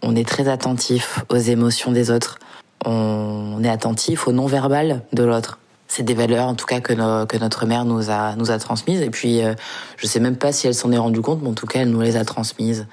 On 0.06 0.16
est 0.16 0.28
très 0.28 0.50
attentif 0.50 1.24
aux 1.30 1.38
émotions 1.38 1.94
des 1.94 2.12
autres. 2.12 2.40
On 2.86 3.64
est 3.64 3.70
attentif 3.70 4.28
au 4.28 4.34
non-verbal 4.34 5.02
de 5.14 5.24
l'autre. 5.24 5.60
C'est 5.88 6.04
des 6.04 6.14
valeurs, 6.14 6.48
en 6.48 6.56
tout 6.56 6.66
cas, 6.66 6.80
que, 6.80 6.94
notre 7.38 7.66
mère 7.66 7.86
nous 7.86 8.10
a, 8.10 8.36
nous 8.36 8.52
a 8.52 8.58
transmises. 8.58 9.02
Et 9.02 9.10
puis, 9.10 9.44
euh, 9.44 9.54
je 9.98 10.08
sais 10.08 10.20
même 10.20 10.38
pas 10.38 10.52
si 10.52 10.68
elle 10.68 10.74
s'en 10.74 10.92
est 10.92 10.98
rendue 10.98 11.22
compte, 11.22 11.42
mais 11.42 11.50
en 11.50 11.54
tout 11.54 11.68
cas, 11.68 11.82
elle 11.82 11.92
nous 11.92 12.02
les 12.02 12.18
a 12.18 12.26
transmises. 12.26 12.88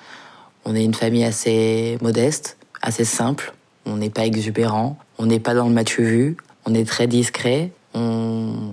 On 0.65 0.75
est 0.75 0.85
une 0.85 0.95
famille 0.95 1.25
assez 1.25 1.99
modeste, 2.03 2.59
assez 2.83 3.05
simple. 3.05 3.55
On 3.87 3.97
n'est 3.97 4.11
pas 4.11 4.27
exubérant. 4.27 4.99
On 5.19 5.27
n'est 5.27 5.41
pas 5.41 5.55
dans 5.55 5.67
le 5.67 5.73
match 5.73 5.99
vu. 5.99 6.37
On 6.67 6.75
est 6.75 6.87
très 6.87 7.07
discret. 7.07 7.73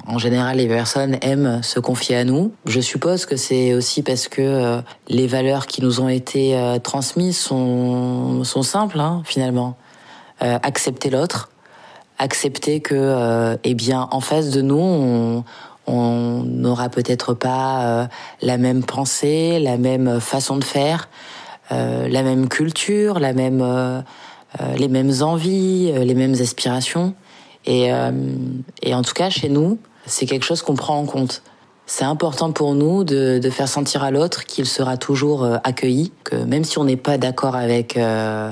En 0.07 0.19
général, 0.19 0.57
les 0.57 0.67
personnes 0.67 1.17
aiment 1.21 1.61
se 1.63 1.79
confier 1.79 2.15
à 2.15 2.23
nous. 2.23 2.53
Je 2.65 2.79
suppose 2.79 3.25
que 3.25 3.35
c'est 3.35 3.73
aussi 3.73 4.03
parce 4.03 4.27
que 4.27 4.41
euh, 4.41 4.81
les 5.09 5.27
valeurs 5.27 5.67
qui 5.67 5.81
nous 5.81 5.99
ont 5.99 6.07
été 6.07 6.55
euh, 6.57 6.79
transmises 6.79 7.37
sont, 7.37 8.43
sont 8.43 8.63
simples, 8.63 8.99
hein, 8.99 9.21
finalement. 9.25 9.77
Euh, 10.41 10.57
accepter 10.63 11.09
l'autre, 11.09 11.49
accepter 12.17 12.79
que, 12.79 13.57
eh 13.63 13.73
bien, 13.73 14.07
en 14.11 14.19
face 14.21 14.49
de 14.49 14.61
nous, 14.61 15.43
on 15.87 16.43
n'aura 16.43 16.89
peut-être 16.89 17.33
pas 17.33 18.09
la 18.41 18.57
même 18.57 18.83
pensée, 18.83 19.59
la 19.59 19.77
même 19.77 20.19
façon 20.19 20.57
de 20.57 20.63
faire, 20.63 21.09
la 21.69 22.23
même 22.23 22.49
culture, 22.49 23.19
la 23.19 23.33
même, 23.33 23.63
les 24.75 24.87
mêmes 24.87 25.13
envies, 25.21 25.91
les 25.91 26.15
mêmes 26.15 26.33
aspirations. 26.33 27.13
Et, 27.67 27.91
euh, 27.93 28.11
et 28.81 28.95
en 28.95 29.03
tout 29.03 29.13
cas, 29.13 29.29
chez 29.29 29.49
nous, 29.49 29.77
c'est 30.05 30.25
quelque 30.25 30.45
chose 30.45 30.61
qu'on 30.63 30.75
prend 30.75 30.97
en 30.97 31.05
compte. 31.05 31.43
C'est 31.85 32.05
important 32.05 32.51
pour 32.51 32.73
nous 32.73 33.03
de, 33.03 33.39
de 33.39 33.49
faire 33.49 33.67
sentir 33.67 34.03
à 34.03 34.11
l'autre 34.11 34.45
qu'il 34.45 34.65
sera 34.65 34.97
toujours 34.97 35.43
euh, 35.43 35.57
accueilli, 35.63 36.11
que 36.23 36.35
même 36.35 36.63
si 36.63 36.77
on 36.79 36.85
n'est 36.85 36.97
pas 36.97 37.17
d'accord 37.17 37.55
avec 37.55 37.97
euh, 37.97 38.51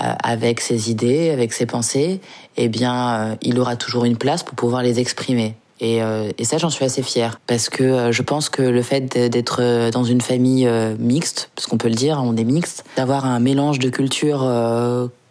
avec 0.00 0.60
ses 0.60 0.90
idées, 0.90 1.30
avec 1.30 1.52
ses 1.52 1.66
pensées, 1.66 2.20
eh 2.56 2.68
bien, 2.68 3.36
il 3.42 3.58
aura 3.58 3.76
toujours 3.76 4.04
une 4.04 4.16
place 4.16 4.42
pour 4.42 4.54
pouvoir 4.54 4.82
les 4.82 4.98
exprimer. 4.98 5.54
Et, 5.80 6.00
et 6.36 6.44
ça, 6.44 6.58
j'en 6.58 6.70
suis 6.70 6.84
assez 6.84 7.02
fière 7.02 7.40
parce 7.46 7.68
que 7.68 8.12
je 8.12 8.22
pense 8.22 8.48
que 8.48 8.62
le 8.62 8.82
fait 8.82 9.16
d'être 9.30 9.90
dans 9.90 10.04
une 10.04 10.20
famille 10.20 10.68
mixte, 10.98 11.50
parce 11.54 11.66
qu'on 11.66 11.78
peut 11.78 11.88
le 11.88 11.94
dire, 11.94 12.20
on 12.22 12.36
est 12.36 12.44
mixte, 12.44 12.84
d'avoir 12.96 13.24
un 13.24 13.40
mélange 13.40 13.78
de 13.78 13.88
cultures 13.88 14.40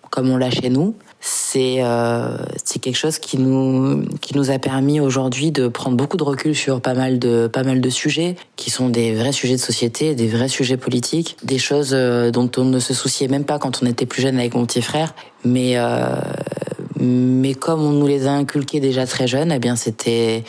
comme 0.10 0.30
on 0.30 0.38
l'a 0.38 0.50
chez 0.50 0.70
nous, 0.70 0.96
c'est 1.22 1.78
euh, 1.80 2.38
c'est 2.64 2.80
quelque 2.80 2.96
chose 2.96 3.20
qui 3.20 3.38
nous 3.38 4.06
qui 4.22 4.38
nous 4.38 4.52
a 4.52 4.60
permis 4.60 5.02
aujourd'hui 5.02 5.52
de 5.52 5.68
prendre 5.68 5.98
beaucoup 5.98 6.16
de 6.16 6.24
recul 6.24 6.56
sur 6.56 6.80
pas 6.80 6.94
mal 6.94 7.20
de 7.20 7.48
pas 7.48 7.64
mal 7.64 7.82
de 7.82 7.90
sujets 7.90 8.38
qui 8.56 8.70
sont 8.70 8.88
des 8.88 9.14
vrais 9.14 9.34
sujets 9.34 9.56
de 9.56 9.60
société, 9.60 10.16
des 10.16 10.28
vrais 10.28 10.48
sujets 10.48 10.78
politiques, 10.78 11.36
des 11.44 11.58
choses 11.58 11.90
euh, 11.92 12.32
dont 12.32 12.50
on 12.56 12.64
ne 12.64 12.80
se 12.80 12.94
souciait 12.94 13.28
même 13.28 13.44
pas 13.44 13.60
quand 13.60 13.84
on 13.84 13.86
était 13.86 14.06
plus 14.06 14.22
jeune 14.22 14.40
avec 14.40 14.54
mon 14.54 14.66
petit 14.66 14.82
frère, 14.82 15.14
mais 15.44 15.74
euh, 15.76 16.16
mais 16.96 17.54
comme 17.54 17.82
on 17.82 17.92
nous 17.92 18.08
les 18.08 18.26
a 18.28 18.32
inculqués 18.32 18.80
déjà 18.80 19.06
très 19.06 19.28
jeunes, 19.28 19.52
eh 19.52 19.60
bien 19.60 19.76
c'était 19.76 20.46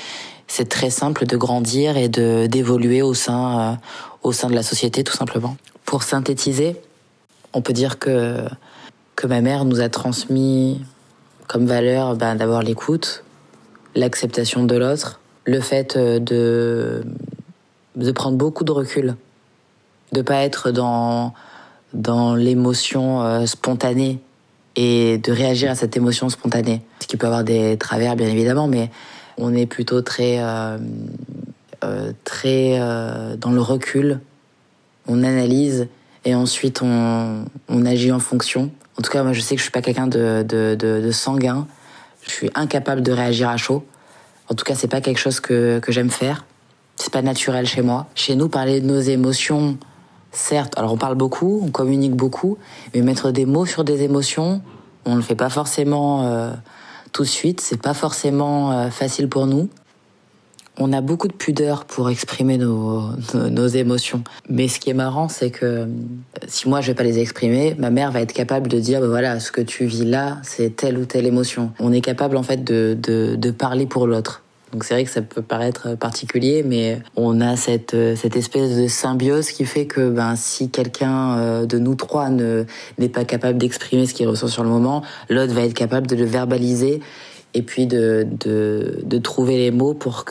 c'est 0.46 0.68
très 0.68 0.90
simple 0.90 1.26
de 1.26 1.36
grandir 1.36 1.96
et 1.96 2.08
de 2.08 2.46
d'évoluer 2.46 3.02
au 3.02 3.14
sein 3.14 3.80
au 4.22 4.30
sein 4.30 4.48
de 4.48 4.54
la 4.54 4.62
société 4.62 5.02
tout 5.02 5.16
simplement. 5.16 5.56
Pour 5.84 6.04
synthétiser, 6.04 6.76
on 7.54 7.60
peut 7.60 7.72
dire 7.72 7.98
que 7.98 8.44
que 9.20 9.26
ma 9.26 9.42
mère 9.42 9.66
nous 9.66 9.82
a 9.82 9.90
transmis 9.90 10.80
comme 11.46 11.66
valeur 11.66 12.16
ben, 12.16 12.36
d'avoir 12.36 12.62
l'écoute, 12.62 13.22
l'acceptation 13.94 14.64
de 14.64 14.74
l'autre, 14.76 15.20
le 15.44 15.60
fait 15.60 15.98
euh, 15.98 16.18
de, 16.18 17.04
de 17.96 18.12
prendre 18.12 18.38
beaucoup 18.38 18.64
de 18.64 18.72
recul, 18.72 19.16
de 20.12 20.22
pas 20.22 20.36
être 20.36 20.70
dans, 20.70 21.34
dans 21.92 22.34
l'émotion 22.34 23.22
euh, 23.22 23.44
spontanée 23.44 24.20
et 24.76 25.18
de 25.18 25.32
réagir 25.32 25.70
à 25.70 25.74
cette 25.74 25.98
émotion 25.98 26.30
spontanée. 26.30 26.80
Ce 27.00 27.06
qui 27.06 27.18
peut 27.18 27.26
avoir 27.26 27.44
des 27.44 27.76
travers, 27.76 28.16
bien 28.16 28.28
évidemment, 28.28 28.68
mais 28.68 28.90
on 29.36 29.54
est 29.54 29.66
plutôt 29.66 30.00
très, 30.00 30.38
euh, 30.40 30.78
très 32.24 32.78
dans 33.36 33.50
le 33.50 33.60
recul. 33.60 34.20
On 35.06 35.22
analyse 35.24 35.88
et 36.24 36.34
ensuite 36.34 36.80
on, 36.80 37.44
on 37.68 37.84
agit 37.84 38.12
en 38.12 38.18
fonction. 38.18 38.70
En 39.00 39.02
tout 39.02 39.12
cas, 39.12 39.22
moi, 39.22 39.32
je 39.32 39.40
sais 39.40 39.54
que 39.54 39.60
je 39.60 39.62
suis 39.62 39.72
pas 39.72 39.80
quelqu'un 39.80 40.08
de, 40.08 40.44
de, 40.46 40.74
de, 40.78 41.10
sanguin. 41.10 41.66
Je 42.20 42.32
suis 42.32 42.50
incapable 42.54 43.00
de 43.00 43.12
réagir 43.12 43.48
à 43.48 43.56
chaud. 43.56 43.82
En 44.50 44.54
tout 44.54 44.62
cas, 44.62 44.74
c'est 44.74 44.88
pas 44.88 45.00
quelque 45.00 45.16
chose 45.16 45.40
que, 45.40 45.78
que 45.78 45.90
j'aime 45.90 46.10
faire. 46.10 46.44
C'est 46.96 47.10
pas 47.10 47.22
naturel 47.22 47.66
chez 47.66 47.80
moi. 47.80 48.08
Chez 48.14 48.34
nous, 48.34 48.50
parler 48.50 48.82
de 48.82 48.86
nos 48.86 49.00
émotions, 49.00 49.78
certes, 50.32 50.76
alors 50.76 50.92
on 50.92 50.98
parle 50.98 51.14
beaucoup, 51.14 51.62
on 51.64 51.70
communique 51.70 52.14
beaucoup, 52.14 52.58
mais 52.92 53.00
mettre 53.00 53.30
des 53.30 53.46
mots 53.46 53.64
sur 53.64 53.84
des 53.84 54.02
émotions, 54.02 54.60
on 55.06 55.16
le 55.16 55.22
fait 55.22 55.34
pas 55.34 55.48
forcément 55.48 56.26
euh, 56.26 56.52
tout 57.12 57.22
de 57.22 57.28
suite. 57.28 57.62
C'est 57.62 57.80
pas 57.80 57.94
forcément 57.94 58.70
euh, 58.70 58.90
facile 58.90 59.30
pour 59.30 59.46
nous 59.46 59.70
on 60.80 60.92
a 60.92 61.02
beaucoup 61.02 61.28
de 61.28 61.32
pudeur 61.32 61.84
pour 61.84 62.10
exprimer 62.10 62.56
nos, 62.56 63.12
émotions. 63.68 64.24
Mais 64.48 64.66
ce 64.66 64.80
qui 64.80 64.90
est 64.90 64.94
marrant, 64.94 65.28
c'est 65.28 65.50
que 65.50 65.66
euh, 65.66 65.86
si 66.48 66.68
moi 66.68 66.80
je 66.80 66.88
vais 66.88 66.94
pas 66.94 67.04
les 67.04 67.18
exprimer, 67.18 67.76
ma 67.78 67.90
mère 67.90 68.10
va 68.10 68.22
être 68.22 68.32
capable 68.32 68.66
de 68.66 68.80
dire, 68.80 69.00
bah 69.00 69.06
voilà, 69.06 69.38
ce 69.38 69.52
que 69.52 69.60
tu 69.60 69.84
vis 69.84 70.04
là, 70.04 70.38
c'est 70.42 70.74
telle 70.74 70.98
ou 70.98 71.04
telle 71.04 71.26
émotion. 71.26 71.70
On 71.78 71.92
est 71.92 72.00
capable 72.00 72.36
en 72.36 72.42
fait 72.42 72.64
de, 72.64 73.50
parler 73.50 73.86
pour 73.86 74.06
l'autre. 74.06 74.42
Donc 74.72 74.84
c'est 74.84 74.94
vrai 74.94 75.04
que 75.04 75.10
ça 75.10 75.20
peut 75.20 75.42
paraître 75.42 75.96
particulier, 75.96 76.62
mais 76.64 77.00
on 77.16 77.40
a 77.40 77.56
cette, 77.56 77.96
cette 78.16 78.36
espèce 78.36 78.76
de 78.76 78.86
symbiose 78.86 79.50
qui 79.50 79.64
fait 79.64 79.86
que 79.86 80.08
ben, 80.08 80.36
si 80.36 80.70
quelqu'un 80.70 81.36
euh, 81.36 81.66
de 81.66 81.78
nous 81.78 81.96
trois 81.96 82.30
ne 82.30 82.64
n'est 82.98 83.08
pas 83.08 83.24
capable 83.24 83.58
d'exprimer 83.58 84.06
ce 84.06 84.14
qu'il 84.14 84.28
ressent 84.28 84.48
sur 84.48 84.62
le 84.62 84.70
moment, 84.70 85.02
l'autre 85.28 85.52
va 85.52 85.62
être 85.62 85.74
capable 85.74 86.06
de 86.06 86.14
le 86.14 86.24
verbaliser 86.24 87.00
et 87.54 87.62
puis 87.62 87.86
de, 87.86 88.26
de, 88.44 89.18
trouver 89.18 89.58
les 89.58 89.70
mots 89.70 89.94
pour 89.94 90.24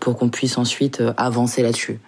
pour 0.00 0.16
qu'on 0.16 0.28
puisse 0.28 0.58
ensuite 0.58 1.00
euh, 1.00 1.12
avancer 1.16 1.62
là-dessus. 1.62 2.00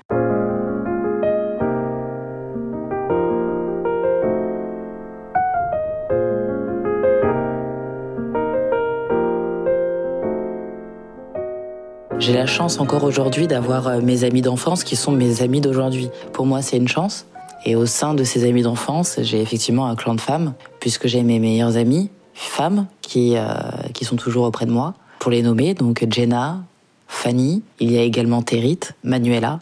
J'ai 12.18 12.32
la 12.32 12.46
chance 12.46 12.80
encore 12.80 13.04
aujourd'hui 13.04 13.46
d'avoir 13.46 13.86
euh, 13.86 14.00
mes 14.00 14.24
amis 14.24 14.40
d'enfance 14.40 14.82
qui 14.84 14.96
sont 14.96 15.12
mes 15.12 15.42
amis 15.42 15.60
d'aujourd'hui. 15.60 16.08
Pour 16.32 16.46
moi, 16.46 16.62
c'est 16.62 16.76
une 16.76 16.88
chance. 16.88 17.26
Et 17.66 17.76
au 17.76 17.86
sein 17.86 18.14
de 18.14 18.24
ces 18.24 18.48
amis 18.48 18.62
d'enfance, 18.62 19.18
j'ai 19.20 19.40
effectivement 19.40 19.86
un 19.88 19.94
clan 19.94 20.14
de 20.14 20.20
femmes, 20.20 20.54
puisque 20.80 21.06
j'ai 21.06 21.22
mes 21.22 21.38
meilleures 21.38 21.76
amies, 21.76 22.10
femmes 22.34 22.86
qui, 23.00 23.36
euh, 23.36 23.54
qui 23.94 24.04
sont 24.04 24.16
toujours 24.16 24.44
auprès 24.44 24.66
de 24.66 24.70
moi. 24.70 24.94
Pour 25.18 25.30
les 25.30 25.42
nommer, 25.42 25.74
donc 25.74 26.04
Jenna, 26.10 26.62
Fanny, 27.08 27.62
il 27.80 27.90
y 27.90 27.98
a 27.98 28.02
également 28.02 28.42
Terit, 28.42 28.80
Manuela. 29.04 29.60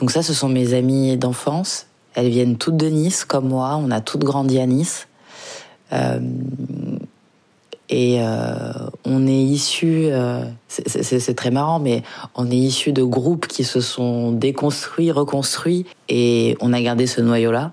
Donc 0.00 0.10
ça, 0.10 0.22
ce 0.22 0.34
sont 0.34 0.48
mes 0.48 0.74
amies 0.74 1.16
d'enfance. 1.16 1.86
Elles 2.14 2.28
viennent 2.28 2.56
toutes 2.56 2.76
de 2.76 2.86
Nice, 2.86 3.24
comme 3.24 3.48
moi. 3.48 3.78
On 3.80 3.90
a 3.90 4.00
toutes 4.00 4.24
grandi 4.24 4.58
à 4.58 4.66
Nice. 4.66 5.06
Euh, 5.92 6.18
et 7.90 8.16
euh, 8.20 8.72
on 9.04 9.26
est 9.26 9.42
issu, 9.42 10.06
euh, 10.06 10.44
c'est 10.68 11.36
très 11.36 11.50
marrant, 11.50 11.78
mais 11.78 12.02
on 12.34 12.50
est 12.50 12.56
issu 12.56 12.92
de 12.92 13.02
groupes 13.02 13.46
qui 13.46 13.62
se 13.62 13.80
sont 13.80 14.32
déconstruits, 14.32 15.12
reconstruits, 15.12 15.84
et 16.08 16.56
on 16.60 16.72
a 16.72 16.80
gardé 16.80 17.06
ce 17.06 17.20
noyau-là. 17.20 17.72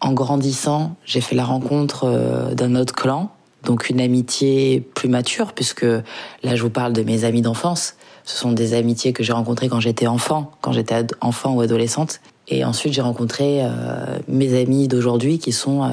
En 0.00 0.12
grandissant, 0.12 0.96
j'ai 1.04 1.20
fait 1.20 1.36
la 1.36 1.44
rencontre 1.44 2.52
d'un 2.54 2.74
autre 2.74 2.94
clan 2.94 3.30
donc 3.64 3.90
une 3.90 4.00
amitié 4.00 4.80
plus 4.80 5.08
mature, 5.08 5.52
puisque 5.52 5.84
là 5.84 6.54
je 6.56 6.62
vous 6.62 6.70
parle 6.70 6.92
de 6.92 7.02
mes 7.02 7.24
amis 7.24 7.42
d'enfance. 7.42 7.94
Ce 8.24 8.36
sont 8.36 8.52
des 8.52 8.74
amitiés 8.74 9.12
que 9.12 9.22
j'ai 9.22 9.32
rencontrées 9.32 9.68
quand 9.68 9.80
j'étais 9.80 10.06
enfant, 10.06 10.52
quand 10.60 10.72
j'étais 10.72 11.06
enfant 11.20 11.54
ou 11.54 11.60
adolescente. 11.60 12.20
Et 12.48 12.64
ensuite 12.64 12.92
j'ai 12.92 13.02
rencontré 13.02 13.60
euh, 13.62 14.18
mes 14.28 14.60
amis 14.60 14.88
d'aujourd'hui 14.88 15.38
qui 15.38 15.52
sont 15.52 15.84
euh, 15.84 15.88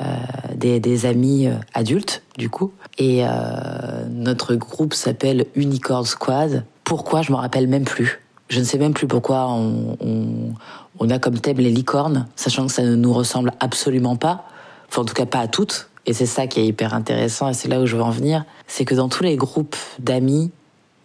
euh, 0.00 0.04
des, 0.54 0.80
des, 0.80 1.06
amis 1.06 1.48
adultes 1.74 2.22
du 2.38 2.48
coup. 2.48 2.72
Et 2.98 3.24
notre 4.10 4.54
groupe 4.54 4.94
s'appelle 4.94 5.46
Unicorn 5.56 6.04
Squad. 6.04 6.64
Pourquoi 6.84 7.22
je 7.22 7.32
me 7.32 7.36
rappelle 7.36 7.66
même 7.66 7.84
plus. 7.84 8.20
Je 8.48 8.60
ne 8.60 8.64
sais 8.64 8.78
même 8.78 8.92
plus 8.92 9.06
pourquoi 9.06 9.48
on, 9.48 9.96
on, 10.00 10.26
on 10.98 11.10
a 11.10 11.18
comme 11.18 11.38
thème 11.38 11.56
les 11.56 11.70
licornes, 11.70 12.26
sachant 12.36 12.66
que 12.66 12.72
ça 12.72 12.82
ne 12.82 12.94
nous 12.94 13.12
ressemble 13.12 13.52
absolument 13.58 14.16
pas. 14.16 14.44
Enfin 14.88 15.02
en 15.02 15.04
tout 15.04 15.14
cas 15.14 15.26
pas 15.26 15.40
à 15.40 15.48
toutes 15.48 15.88
et 16.06 16.12
c'est 16.12 16.26
ça 16.26 16.46
qui 16.46 16.60
est 16.60 16.66
hyper 16.66 16.94
intéressant 16.94 17.48
et 17.48 17.54
c'est 17.54 17.68
là 17.68 17.80
où 17.80 17.86
je 17.86 17.96
veux 17.96 18.02
en 18.02 18.10
venir, 18.10 18.44
c'est 18.66 18.84
que 18.84 18.94
dans 18.94 19.08
tous 19.08 19.22
les 19.22 19.36
groupes 19.36 19.76
d'amis 19.98 20.50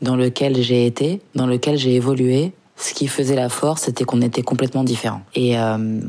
dans 0.02 0.16
lesquels 0.16 0.62
j'ai 0.62 0.86
été, 0.86 1.22
dans 1.36 1.48
lesquels 1.48 1.78
j'ai 1.78 1.96
évolué, 1.96 2.54
ce 2.78 2.94
qui 2.94 3.08
faisait 3.08 3.36
la 3.36 3.50
force, 3.50 3.84
c'était 3.84 4.06
qu'on 4.06 4.22
était 4.22 4.42
complètement 4.42 4.84
différents. 4.84 5.22
Et, 5.36 5.60
euh, 5.60 6.00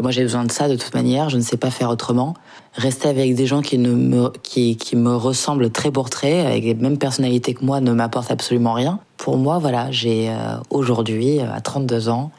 moi, 0.00 0.12
j'ai 0.12 0.22
besoin 0.22 0.44
de 0.44 0.52
ça 0.52 0.68
de 0.68 0.76
toute 0.76 0.94
manière. 0.94 1.28
Je 1.28 1.36
ne 1.36 1.42
sais 1.42 1.56
pas 1.56 1.70
faire 1.70 1.90
autrement. 1.90 2.34
Rester 2.74 3.08
avec 3.08 3.34
des 3.34 3.46
gens 3.46 3.62
qui 3.62 3.78
ne 3.78 3.90
me, 3.90 4.30
qui, 4.44 4.76
qui 4.76 4.94
me 4.94 5.16
ressemblent 5.16 5.70
très 5.70 5.90
pour 5.90 6.08
trait, 6.08 6.46
avec 6.46 6.62
les 6.62 6.74
mêmes 6.74 6.98
personnalités 6.98 7.54
que 7.54 7.64
moi, 7.64 7.80
ne 7.80 7.92
m'apporte 7.92 8.30
absolument 8.30 8.74
rien. 8.74 9.00
Pour 9.16 9.38
moi, 9.38 9.58
voilà, 9.58 9.90
j'ai 9.90 10.30
euh, 10.30 10.56
aujourd'hui, 10.70 11.40
euh, 11.40 11.52
à 11.52 11.60
32 11.60 12.08
ans, 12.08 12.30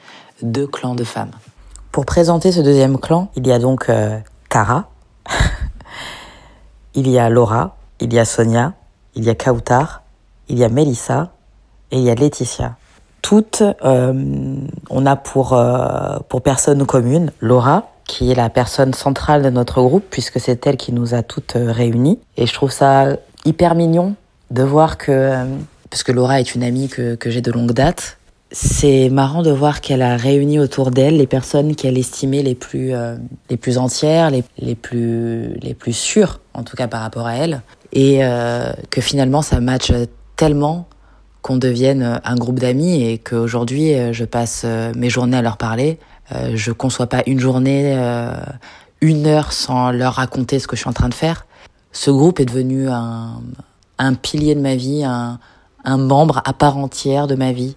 deux 0.41 0.67
clans 0.67 0.95
de 0.95 1.03
femmes. 1.03 1.31
Pour 1.91 2.05
présenter 2.05 2.53
ce 2.53 2.61
deuxième 2.61 2.97
clan, 2.97 3.29
il 3.35 3.45
y 3.45 3.51
a 3.51 3.59
donc 3.59 3.89
euh, 3.89 4.17
Tara, 4.47 4.89
il 6.99 7.09
y 7.09 7.19
a 7.19 7.29
Laura, 7.29 7.77
il 7.99 8.13
y 8.13 8.19
a 8.19 8.25
Sonia, 8.25 8.73
il 9.15 9.23
y 9.23 9.29
a 9.29 9.35
Kautar, 9.35 10.03
il 10.47 10.57
y 10.57 10.63
a 10.63 10.69
Melissa 10.69 11.31
et 11.91 11.97
il 11.97 12.03
y 12.03 12.09
a 12.09 12.15
Laetitia 12.15 12.75
toutes, 13.21 13.63
euh, 13.83 14.55
on 14.89 15.05
a 15.05 15.15
pour, 15.15 15.53
euh, 15.53 16.17
pour 16.29 16.41
personne 16.41 16.85
commune 16.85 17.31
Laura, 17.41 17.91
qui 18.05 18.31
est 18.31 18.35
la 18.35 18.49
personne 18.49 18.93
centrale 18.93 19.43
de 19.43 19.49
notre 19.49 19.81
groupe, 19.81 20.05
puisque 20.09 20.39
c'est 20.39 20.65
elle 20.65 20.77
qui 20.77 20.91
nous 20.93 21.13
a 21.13 21.21
toutes 21.21 21.55
euh, 21.55 21.71
réunies. 21.71 22.19
Et 22.37 22.47
je 22.47 22.53
trouve 22.53 22.71
ça 22.71 23.17
hyper 23.45 23.75
mignon 23.75 24.15
de 24.51 24.63
voir 24.63 24.97
que, 24.97 25.45
puisque 25.89 26.09
Laura 26.09 26.39
est 26.39 26.55
une 26.55 26.63
amie 26.63 26.87
que, 26.87 27.15
que 27.15 27.29
j'ai 27.29 27.41
de 27.41 27.51
longue 27.51 27.71
date, 27.71 28.17
c'est 28.51 29.09
marrant 29.09 29.43
de 29.43 29.51
voir 29.51 29.81
qu'elle 29.81 30.01
a 30.01 30.17
réuni 30.17 30.59
autour 30.59 30.91
d'elle 30.91 31.17
les 31.17 31.27
personnes 31.27 31.75
qu'elle 31.75 31.97
estimait 31.97 32.41
les 32.41 32.55
plus, 32.55 32.93
les 33.49 33.57
plus 33.57 33.77
entières, 33.77 34.31
les, 34.31 34.43
les, 34.57 34.75
plus, 34.75 35.53
les 35.61 35.73
plus 35.75 35.93
sûres, 35.93 36.39
en 36.53 36.63
tout 36.63 36.75
cas 36.75 36.87
par 36.87 37.01
rapport 37.01 37.27
à 37.27 37.35
elle. 37.35 37.61
Et 37.93 38.21
que 38.89 39.01
finalement, 39.01 39.43
ça 39.43 39.59
match 39.59 39.91
tellement 40.35 40.87
qu'on 41.41 41.57
devienne 41.57 42.03
euh, 42.03 42.17
un 42.23 42.35
groupe 42.35 42.59
d'amis 42.59 43.03
et 43.03 43.17
qu'aujourd'hui 43.17 43.93
euh, 43.93 44.13
je 44.13 44.25
passe 44.25 44.63
euh, 44.65 44.91
mes 44.95 45.09
journées 45.09 45.37
à 45.37 45.41
leur 45.41 45.57
parler. 45.57 45.99
Je 46.53 46.71
conçois 46.71 47.07
pas 47.07 47.23
une 47.25 47.39
journée, 47.39 47.97
une 49.01 49.25
heure 49.25 49.51
sans 49.51 49.89
leur 49.89 50.13
raconter 50.13 50.59
ce 50.59 50.67
que 50.67 50.75
je 50.75 50.81
suis 50.81 50.89
en 50.89 50.93
train 50.93 51.09
de 51.09 51.15
faire. 51.15 51.47
Ce 51.91 52.11
groupe 52.11 52.39
est 52.39 52.45
devenu 52.45 52.87
un, 52.87 53.41
un 53.97 54.13
pilier 54.13 54.53
de 54.53 54.61
ma 54.61 54.75
vie, 54.75 55.03
un, 55.03 55.39
un 55.85 55.97
membre 55.97 56.43
à 56.45 56.53
part 56.53 56.77
entière 56.77 57.25
de 57.25 57.33
ma 57.33 57.51
vie. 57.51 57.75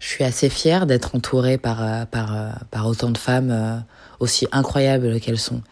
Je 0.00 0.08
suis 0.08 0.24
assez 0.24 0.48
fière 0.48 0.86
d'être 0.86 1.14
entourée 1.14 1.58
par, 1.58 2.06
par, 2.08 2.64
par 2.70 2.86
autant 2.88 3.10
de 3.10 3.18
femmes 3.18 3.84
aussi 4.18 4.48
incroyables 4.50 5.20
qu'elles 5.20 5.38
sont. 5.38 5.62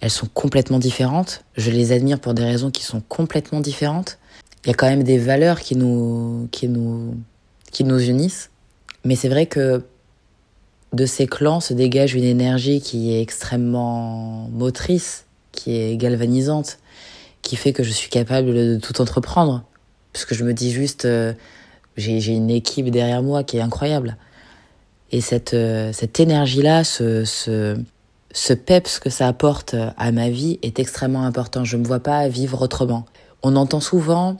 Elles 0.00 0.10
sont 0.10 0.28
complètement 0.32 0.78
différentes. 0.78 1.44
Je 1.56 1.70
les 1.70 1.92
admire 1.92 2.18
pour 2.18 2.34
des 2.34 2.44
raisons 2.44 2.70
qui 2.70 2.82
sont 2.82 3.00
complètement 3.00 3.60
différentes 3.60 4.18
il 4.64 4.68
y 4.68 4.70
a 4.70 4.74
quand 4.74 4.88
même 4.88 5.02
des 5.02 5.18
valeurs 5.18 5.60
qui 5.60 5.76
nous, 5.76 6.48
qui 6.50 6.68
nous, 6.68 7.14
qui 7.70 7.84
nous 7.84 8.00
unissent. 8.00 8.50
Mais 9.04 9.14
c'est 9.14 9.28
vrai 9.28 9.46
que 9.46 9.82
de 10.92 11.06
ces 11.06 11.26
clans 11.26 11.60
se 11.60 11.74
dégage 11.74 12.14
une 12.14 12.24
énergie 12.24 12.80
qui 12.80 13.14
est 13.14 13.22
extrêmement 13.22 14.48
motrice, 14.52 15.24
qui 15.52 15.76
est 15.76 15.96
galvanisante, 15.96 16.78
qui 17.42 17.56
fait 17.56 17.72
que 17.72 17.82
je 17.82 17.90
suis 17.90 18.10
capable 18.10 18.52
de 18.52 18.78
tout 18.82 19.00
entreprendre. 19.00 19.64
Parce 20.12 20.24
que 20.24 20.34
je 20.34 20.44
me 20.44 20.52
dis 20.52 20.72
juste, 20.72 21.04
euh, 21.04 21.32
j'ai 21.98 22.32
une 22.32 22.50
équipe 22.50 22.90
derrière 22.90 23.22
moi 23.22 23.44
qui 23.44 23.58
est 23.58 23.60
incroyable. 23.60 24.16
Et 25.10 25.20
cette, 25.20 25.54
euh, 25.54 25.92
cette 25.92 26.20
énergie-là, 26.20 26.84
ce, 26.84 27.24
ce, 27.24 27.76
ce 28.32 28.52
peps 28.52 28.98
que 28.98 29.10
ça 29.10 29.26
apporte 29.26 29.74
à 29.96 30.12
ma 30.12 30.30
vie 30.30 30.58
est 30.62 30.78
extrêmement 30.78 31.24
important. 31.24 31.64
Je 31.64 31.76
ne 31.76 31.82
me 31.82 31.86
vois 31.86 32.00
pas 32.00 32.28
vivre 32.28 32.62
autrement. 32.62 33.06
On 33.42 33.56
entend 33.56 33.80
souvent 33.80 34.36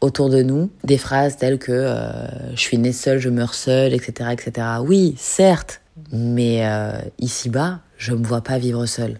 autour 0.00 0.28
de 0.28 0.42
nous 0.42 0.70
des 0.84 0.98
phrases 0.98 1.36
telles 1.36 1.58
que 1.58 1.72
euh, 1.72 2.54
je 2.54 2.60
suis 2.60 2.78
né 2.78 2.92
seul, 2.92 3.18
je 3.18 3.28
meurs 3.28 3.54
seul, 3.54 3.94
etc., 3.94 4.30
etc. 4.32 4.66
Oui, 4.84 5.14
certes, 5.16 5.80
mais 6.12 6.66
euh, 6.66 6.92
ici-bas, 7.18 7.80
je 7.96 8.12
me 8.12 8.26
vois 8.26 8.42
pas 8.42 8.58
vivre 8.58 8.84
seul. 8.86 9.18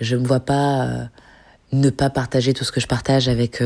Je 0.00 0.16
me 0.16 0.26
vois 0.26 0.40
pas 0.40 1.08
ne 1.72 1.90
pas 1.90 2.10
partager 2.10 2.52
tout 2.52 2.64
ce 2.64 2.72
que 2.72 2.80
je 2.80 2.86
partage 2.86 3.28
avec 3.28 3.62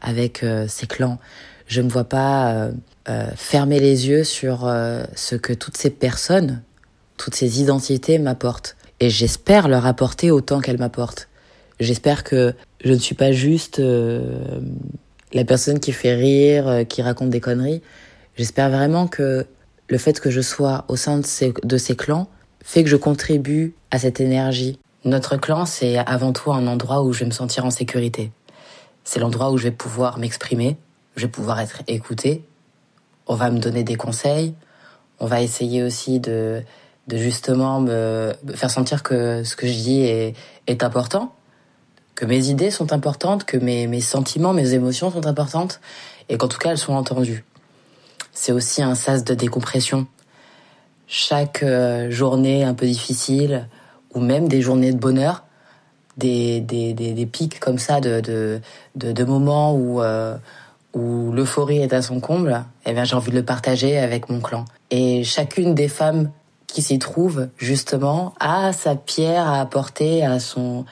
avec 0.00 0.44
ces 0.68 0.86
clans. 0.86 1.18
Je 1.66 1.80
me 1.80 1.88
vois 1.88 2.04
pas 2.04 2.68
fermer 3.34 3.80
les 3.80 4.08
yeux 4.08 4.24
sur 4.24 4.70
ce 5.14 5.36
que 5.36 5.52
toutes 5.52 5.76
ces 5.76 5.90
personnes, 5.90 6.62
toutes 7.16 7.34
ces 7.34 7.60
identités 7.60 8.18
m'apportent. 8.18 8.76
Et 9.00 9.08
j'espère 9.08 9.68
leur 9.68 9.86
apporter 9.86 10.30
autant 10.30 10.60
qu'elles 10.60 10.78
m'apportent. 10.78 11.28
J'espère 11.80 12.24
que 12.24 12.54
je 12.84 12.92
ne 12.92 12.98
suis 12.98 13.14
pas 13.14 13.32
juste 13.32 13.80
la 15.36 15.44
personne 15.44 15.80
qui 15.80 15.92
fait 15.92 16.14
rire, 16.14 16.68
euh, 16.68 16.84
qui 16.84 17.02
raconte 17.02 17.30
des 17.30 17.40
conneries. 17.40 17.82
J'espère 18.36 18.70
vraiment 18.70 19.06
que 19.06 19.46
le 19.88 19.98
fait 19.98 20.20
que 20.20 20.30
je 20.30 20.40
sois 20.40 20.84
au 20.88 20.96
sein 20.96 21.18
de 21.18 21.26
ces, 21.26 21.52
de 21.62 21.76
ces 21.76 21.96
clans 21.96 22.28
fait 22.64 22.82
que 22.82 22.90
je 22.90 22.96
contribue 22.96 23.74
à 23.90 23.98
cette 23.98 24.20
énergie. 24.20 24.78
Notre 25.06 25.36
clan, 25.36 25.64
c'est 25.66 25.96
avant 25.96 26.32
tout 26.32 26.52
un 26.52 26.66
endroit 26.66 27.02
où 27.02 27.12
je 27.12 27.20
vais 27.20 27.26
me 27.26 27.30
sentir 27.30 27.64
en 27.64 27.70
sécurité. 27.70 28.32
C'est 29.04 29.20
l'endroit 29.20 29.52
où 29.52 29.56
je 29.56 29.62
vais 29.62 29.70
pouvoir 29.70 30.18
m'exprimer, 30.18 30.76
je 31.14 31.22
vais 31.22 31.30
pouvoir 31.30 31.60
être 31.60 31.82
écouté. 31.86 32.44
On 33.28 33.36
va 33.36 33.50
me 33.50 33.58
donner 33.58 33.84
des 33.84 33.94
conseils. 33.94 34.54
On 35.20 35.26
va 35.26 35.40
essayer 35.40 35.84
aussi 35.84 36.18
de, 36.20 36.62
justement 37.08 37.80
me 37.80 38.34
faire 38.54 38.70
sentir 38.70 39.04
que 39.04 39.44
ce 39.44 39.54
que 39.56 39.68
je 39.68 39.72
dis 39.72 40.00
est, 40.02 40.34
est 40.66 40.82
important 40.82 41.32
que 42.16 42.24
mes 42.24 42.48
idées 42.48 42.72
sont 42.72 42.92
importantes, 42.92 43.44
que 43.44 43.58
mes, 43.58 43.86
mes 43.86 44.00
sentiments, 44.00 44.54
mes 44.54 44.72
émotions 44.72 45.12
sont 45.12 45.26
importantes, 45.26 45.80
et 46.28 46.38
qu'en 46.38 46.48
tout 46.48 46.58
cas 46.58 46.70
elles 46.70 46.78
sont 46.78 46.94
entendues. 46.94 47.44
C'est 48.32 48.52
aussi 48.52 48.82
un 48.82 48.96
sas 48.96 49.22
de 49.22 49.34
décompression. 49.34 50.06
Chaque 51.06 51.62
euh, 51.62 52.10
journée 52.10 52.64
un 52.64 52.74
peu 52.74 52.86
difficile, 52.86 53.68
ou 54.16 54.20
même 54.20 54.48
des 54.48 54.62
journées 54.62 54.92
de 54.92 54.98
bonheur, 54.98 55.44
des, 56.16 56.60
des, 56.62 56.94
des, 56.94 57.26
pics 57.26 57.60
comme 57.60 57.78
ça 57.78 58.00
de, 58.00 58.20
de, 58.20 58.60
de, 58.94 59.24
moments 59.24 59.74
où, 59.74 60.00
euh, 60.00 60.36
où 60.94 61.30
l'euphorie 61.32 61.78
est 61.78 61.92
à 61.92 62.00
son 62.00 62.20
comble, 62.20 62.64
eh 62.86 62.94
bien, 62.94 63.04
j'ai 63.04 63.14
envie 63.14 63.30
de 63.30 63.36
le 63.36 63.44
partager 63.44 63.98
avec 63.98 64.30
mon 64.30 64.40
clan. 64.40 64.64
Et 64.90 65.22
chacune 65.22 65.74
des 65.74 65.88
femmes 65.88 66.30
qui 66.66 66.80
s'y 66.80 66.98
trouvent, 66.98 67.48
justement, 67.58 68.32
a 68.40 68.72
sa 68.72 68.96
pierre 68.96 69.46
à 69.46 69.60
apporter 69.60 70.24
à 70.24 70.40
son, 70.40 70.86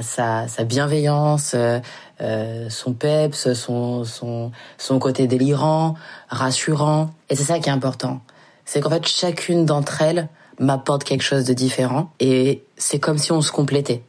sa, 0.00 0.46
sa 0.46 0.62
bienveillance, 0.62 1.52
euh, 1.56 1.80
euh, 2.20 2.70
son 2.70 2.92
peps, 2.92 3.52
son, 3.54 4.04
son, 4.04 4.52
son 4.78 4.98
côté 5.00 5.26
délirant, 5.26 5.96
rassurant. 6.28 7.10
Et 7.28 7.34
c'est 7.34 7.44
ça 7.44 7.58
qui 7.58 7.68
est 7.68 7.72
important. 7.72 8.20
C'est 8.64 8.80
qu'en 8.80 8.90
fait, 8.90 9.06
chacune 9.08 9.66
d'entre 9.66 10.02
elles 10.02 10.28
m'apporte 10.58 11.04
quelque 11.04 11.22
chose 11.22 11.44
de 11.44 11.52
différent 11.52 12.10
et 12.20 12.62
c'est 12.76 12.98
comme 12.98 13.18
si 13.18 13.32
on 13.32 13.42
se 13.42 13.52
complétait. 13.52 14.02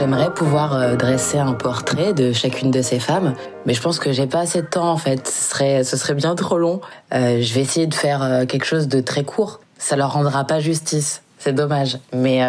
J'aimerais 0.00 0.32
pouvoir 0.32 0.74
euh, 0.74 0.96
dresser 0.96 1.38
un 1.38 1.52
portrait 1.52 2.14
de 2.14 2.32
chacune 2.32 2.70
de 2.70 2.80
ces 2.80 2.98
femmes, 2.98 3.34
mais 3.66 3.74
je 3.74 3.82
pense 3.82 3.98
que 3.98 4.12
j'ai 4.12 4.26
pas 4.26 4.40
assez 4.40 4.62
de 4.62 4.66
temps 4.66 4.90
en 4.90 4.96
fait. 4.96 5.28
Ce 5.28 5.84
serait, 5.96 6.14
bien 6.14 6.34
trop 6.36 6.56
long. 6.56 6.80
Euh, 7.12 7.42
je 7.42 7.52
vais 7.54 7.60
essayer 7.60 7.86
de 7.86 7.94
faire 7.94 8.22
euh, 8.22 8.46
quelque 8.46 8.64
chose 8.64 8.88
de 8.88 9.00
très 9.00 9.24
court. 9.24 9.60
Ça 9.78 9.96
leur 9.96 10.12
rendra 10.12 10.44
pas 10.44 10.58
justice. 10.58 11.22
C'est 11.40 11.54
dommage. 11.54 11.98
Mais, 12.12 12.40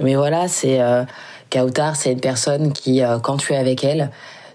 mais 0.00 0.16
voilà, 0.16 0.48
c'est 0.48 0.80
Kautar, 1.50 1.94
c'est 1.94 2.12
une 2.12 2.20
personne 2.20 2.72
qui, 2.72 3.02
quand 3.22 3.36
tu 3.36 3.52
es 3.52 3.56
avec 3.56 3.84
elle, 3.84 4.10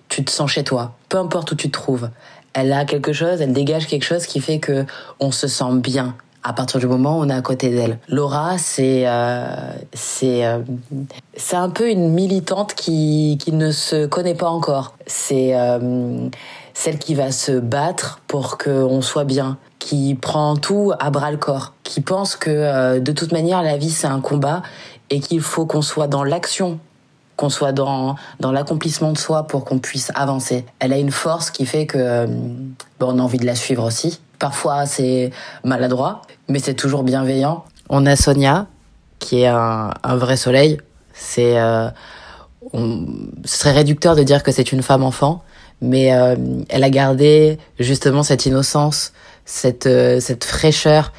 tu 0.09 0.25
te 0.25 0.31
sens 0.31 0.51
chez 0.51 0.63
toi, 0.63 0.95
peu 1.07 1.17
importe 1.17 1.51
où 1.51 1.55
tu 1.55 1.67
te 1.69 1.79
trouves. 1.79 2.09
Elle 2.53 2.73
a 2.73 2.85
quelque 2.85 3.13
chose, 3.13 3.41
elle 3.41 3.53
dégage 3.53 3.85
quelque 3.87 4.05
chose 4.05 4.25
qui 4.25 4.39
fait 4.39 4.59
que 4.59 4.85
on 5.19 5.31
se 5.31 5.47
sent 5.47 5.75
bien 5.75 6.15
à 6.45 6.53
partir 6.53 6.79
du 6.79 6.85
moment 6.85 7.17
où 7.17 7.23
on 7.23 7.29
est 7.29 7.33
à 7.33 7.41
côté 7.41 7.69
d'elle. 7.69 7.97
Laura, 8.07 8.57
c'est 8.59 9.03
euh, 9.07 9.47
c'est 9.93 10.45
euh, 10.45 10.59
c'est 11.35 11.55
un 11.55 11.69
peu 11.69 11.89
une 11.89 12.13
militante 12.13 12.75
qui 12.75 13.37
qui 13.43 13.51
ne 13.51 13.71
se 13.71 14.05
connaît 14.05 14.35
pas 14.35 14.49
encore. 14.49 14.93
C'est 15.07 15.57
euh, 15.59 16.29
celle 16.75 16.99
qui 16.99 17.15
va 17.15 17.31
se 17.31 17.53
battre 17.53 18.19
pour 18.27 18.59
qu'on 18.59 19.01
soit 19.01 19.23
bien, 19.23 19.57
qui 19.79 20.13
prend 20.13 20.55
tout 20.57 20.93
à 20.99 21.09
bras 21.09 21.31
le 21.31 21.37
corps, 21.37 21.73
qui 21.83 22.01
pense 22.01 22.35
que 22.35 22.51
euh, 22.51 22.99
de 22.99 23.11
toute 23.13 23.31
manière 23.31 23.63
la 23.63 23.77
vie 23.77 23.89
c'est 23.89 24.05
un 24.05 24.19
combat 24.19 24.61
et 25.09 25.21
qu'il 25.21 25.41
faut 25.41 25.65
qu'on 25.65 25.81
soit 25.81 26.07
dans 26.07 26.23
l'action 26.23 26.79
qu'on 27.37 27.49
soit 27.49 27.73
dans, 27.73 28.15
dans 28.39 28.53
l'accomplissement 28.53 29.11
de 29.11 29.17
soi 29.17 29.43
pour 29.43 29.65
qu'on 29.65 29.79
puisse 29.79 30.09
avancer. 30.15 30.65
Elle 30.79 30.93
a 30.93 30.97
une 30.97 31.11
force 31.11 31.51
qui 31.51 31.65
fait 31.65 31.85
que 31.85 31.97
euh, 31.97 32.27
bon, 32.99 33.13
on 33.13 33.19
a 33.19 33.21
envie 33.21 33.39
de 33.39 33.45
la 33.45 33.55
suivre 33.55 33.83
aussi. 33.83 34.21
Parfois 34.39 34.85
c'est 34.85 35.31
maladroit, 35.63 36.21
mais 36.47 36.59
c'est 36.59 36.75
toujours 36.75 37.03
bienveillant. 37.03 37.65
On 37.89 38.05
a 38.05 38.15
Sonia, 38.15 38.67
qui 39.19 39.41
est 39.41 39.47
un, 39.47 39.91
vrai 40.03 40.37
soleil. 40.37 40.77
C'est, 41.13 41.59
euh, 41.59 41.89
on, 42.73 43.05
ce 43.43 43.57
serait 43.57 43.71
réducteur 43.71 44.15
de 44.15 44.23
dire 44.23 44.41
que 44.41 44.51
c'est 44.51 44.71
une 44.71 44.81
femme 44.81 45.03
enfant, 45.03 45.43
mais 45.81 46.13
euh, 46.13 46.35
elle 46.69 46.83
a 46.83 46.89
gardé 46.89 47.57
justement 47.79 48.23
cette 48.23 48.45
innocence, 48.45 49.13
cette, 49.45 49.85
euh, 49.85 50.19
cette 50.19 50.43
fraîcheur 50.43 51.11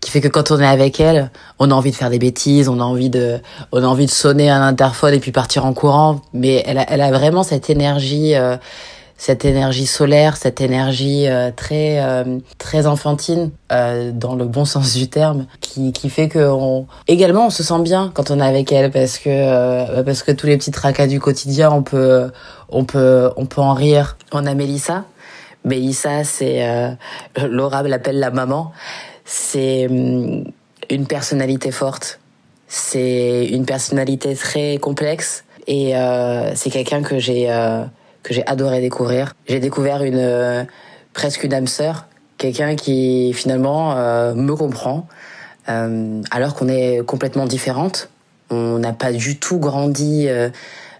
qui 0.00 0.10
fait 0.10 0.20
que 0.20 0.28
quand 0.28 0.50
on 0.50 0.60
est 0.60 0.66
avec 0.66 0.98
elle, 1.00 1.30
on 1.60 1.70
a 1.70 1.74
envie 1.74 1.92
de 1.92 1.96
faire 1.96 2.10
des 2.10 2.18
bêtises, 2.18 2.68
on 2.68 2.80
a 2.80 2.82
envie 2.82 3.08
de, 3.08 3.38
on 3.70 3.82
a 3.82 3.86
envie 3.86 4.06
de 4.06 4.10
sonner 4.10 4.50
un 4.50 4.60
interphone 4.60 5.14
et 5.14 5.20
puis 5.20 5.30
partir 5.30 5.64
en 5.64 5.72
courant. 5.74 6.20
Mais 6.32 6.62
elle 6.66 6.78
a, 6.78 6.86
elle 6.90 7.00
a 7.00 7.12
vraiment 7.12 7.44
cette 7.44 7.70
énergie, 7.70 8.34
euh, 8.34 8.56
cette 9.16 9.44
énergie 9.44 9.86
solaire, 9.86 10.36
cette 10.36 10.60
énergie 10.60 11.28
euh, 11.28 11.50
très, 11.54 12.00
euh, 12.00 12.38
très 12.58 12.86
enfantine 12.86 13.50
dans 13.70 14.34
le 14.34 14.44
bon 14.44 14.64
sens 14.66 14.94
du 14.94 15.08
terme, 15.08 15.46
qui, 15.60 15.92
qui 15.92 16.10
fait 16.10 16.28
que 16.28 16.50
on, 16.50 16.86
également 17.08 17.46
on 17.46 17.50
se 17.50 17.62
sent 17.62 17.80
bien 17.82 18.10
quand 18.14 18.30
on 18.30 18.40
est 18.40 18.46
avec 18.46 18.70
elle 18.72 18.90
parce 18.90 19.18
que, 19.18 20.02
parce 20.02 20.22
que 20.22 20.32
tous 20.32 20.46
les 20.46 20.56
petits 20.56 20.70
tracas 20.70 21.06
du 21.06 21.20
quotidien, 21.20 21.70
on 21.70 21.82
peut, 21.82 22.30
on 22.68 22.84
peut, 22.84 23.30
on 23.36 23.46
peut 23.46 23.60
en 23.60 23.74
rire. 23.74 24.16
On 24.32 24.46
a 24.46 24.54
Mélissa. 24.54 25.04
Mélissa, 25.64 26.24
c'est 26.24 26.66
Laura 27.36 27.82
l'appelle 27.82 28.18
la 28.18 28.30
maman 28.30 28.72
c'est 29.24 29.86
hum, 29.88 30.44
une 30.90 31.06
personnalité 31.06 31.70
forte. 31.70 32.20
C'est 32.68 33.46
une 33.46 33.66
personnalité 33.66 34.34
très 34.34 34.78
complexe 34.78 35.44
et 35.66 35.96
euh, 35.96 36.54
c'est 36.54 36.70
quelqu'un 36.70 37.02
que 37.02 37.18
j'ai 37.18 37.50
euh, 37.50 37.84
que 38.22 38.34
j'ai 38.34 38.46
adoré 38.46 38.80
découvrir. 38.80 39.34
J'ai 39.46 39.60
découvert 39.60 40.02
une 40.02 40.18
euh, 40.18 40.64
presque 41.12 41.44
une 41.44 41.54
âme 41.54 41.66
sœur, 41.66 42.06
quelqu'un 42.38 42.76
qui 42.76 43.32
finalement 43.34 43.94
me 44.34 44.54
comprend 44.54 45.06
alors 45.66 46.54
qu'on 46.54 46.68
est 46.68 47.06
complètement 47.06 47.44
différentes. 47.44 48.08
On 48.50 48.78
n'a 48.78 48.92
pas 48.92 49.12
du 49.12 49.38
tout 49.38 49.58
grandi 49.58 50.26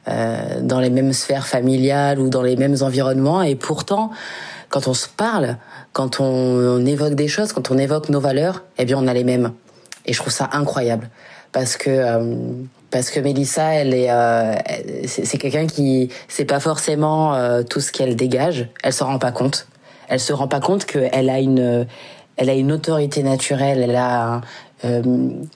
dans 0.06 0.80
les 0.80 0.90
mêmes 0.90 1.12
sphères 1.14 1.46
familiales 1.46 2.20
ou 2.20 2.28
dans 2.28 2.42
les 2.42 2.56
mêmes 2.56 2.76
environnements 2.82 3.42
et 3.42 3.56
pourtant 3.56 4.10
quand 4.72 4.88
on 4.88 4.94
se 4.94 5.06
parle, 5.06 5.58
quand 5.92 6.18
on, 6.18 6.84
évoque 6.86 7.14
des 7.14 7.28
choses, 7.28 7.52
quand 7.52 7.70
on 7.70 7.76
évoque 7.76 8.08
nos 8.08 8.20
valeurs, 8.20 8.64
eh 8.78 8.86
bien 8.86 8.96
on 8.98 9.06
a 9.06 9.12
les 9.12 9.22
mêmes. 9.22 9.52
Et 10.06 10.14
je 10.14 10.18
trouve 10.18 10.32
ça 10.32 10.48
incroyable 10.52 11.10
parce 11.52 11.76
que 11.76 11.90
euh, 11.90 12.36
parce 12.92 13.10
que 13.10 13.18
Mélissa, 13.18 13.74
elle 13.74 13.94
est 13.94 14.10
euh, 14.10 14.54
c'est 15.06 15.38
quelqu'un 15.38 15.66
qui 15.66 16.10
c'est 16.28 16.44
pas 16.44 16.60
forcément 16.60 17.34
euh, 17.34 17.62
tout 17.62 17.80
ce 17.80 17.90
qu'elle 17.90 18.14
dégage. 18.14 18.68
Elle 18.84 18.92
s'en 18.92 19.06
rend 19.06 19.18
pas 19.18 19.32
compte. 19.32 19.66
Elle 20.08 20.20
se 20.20 20.32
rend 20.32 20.46
pas 20.46 20.60
compte 20.60 20.84
qu'elle 20.84 21.30
a 21.30 21.40
une 21.40 21.86
elle 22.36 22.50
a 22.50 22.54
une 22.54 22.70
autorité 22.70 23.22
naturelle. 23.22 23.82
Elle 23.82 23.96
a 23.96 24.42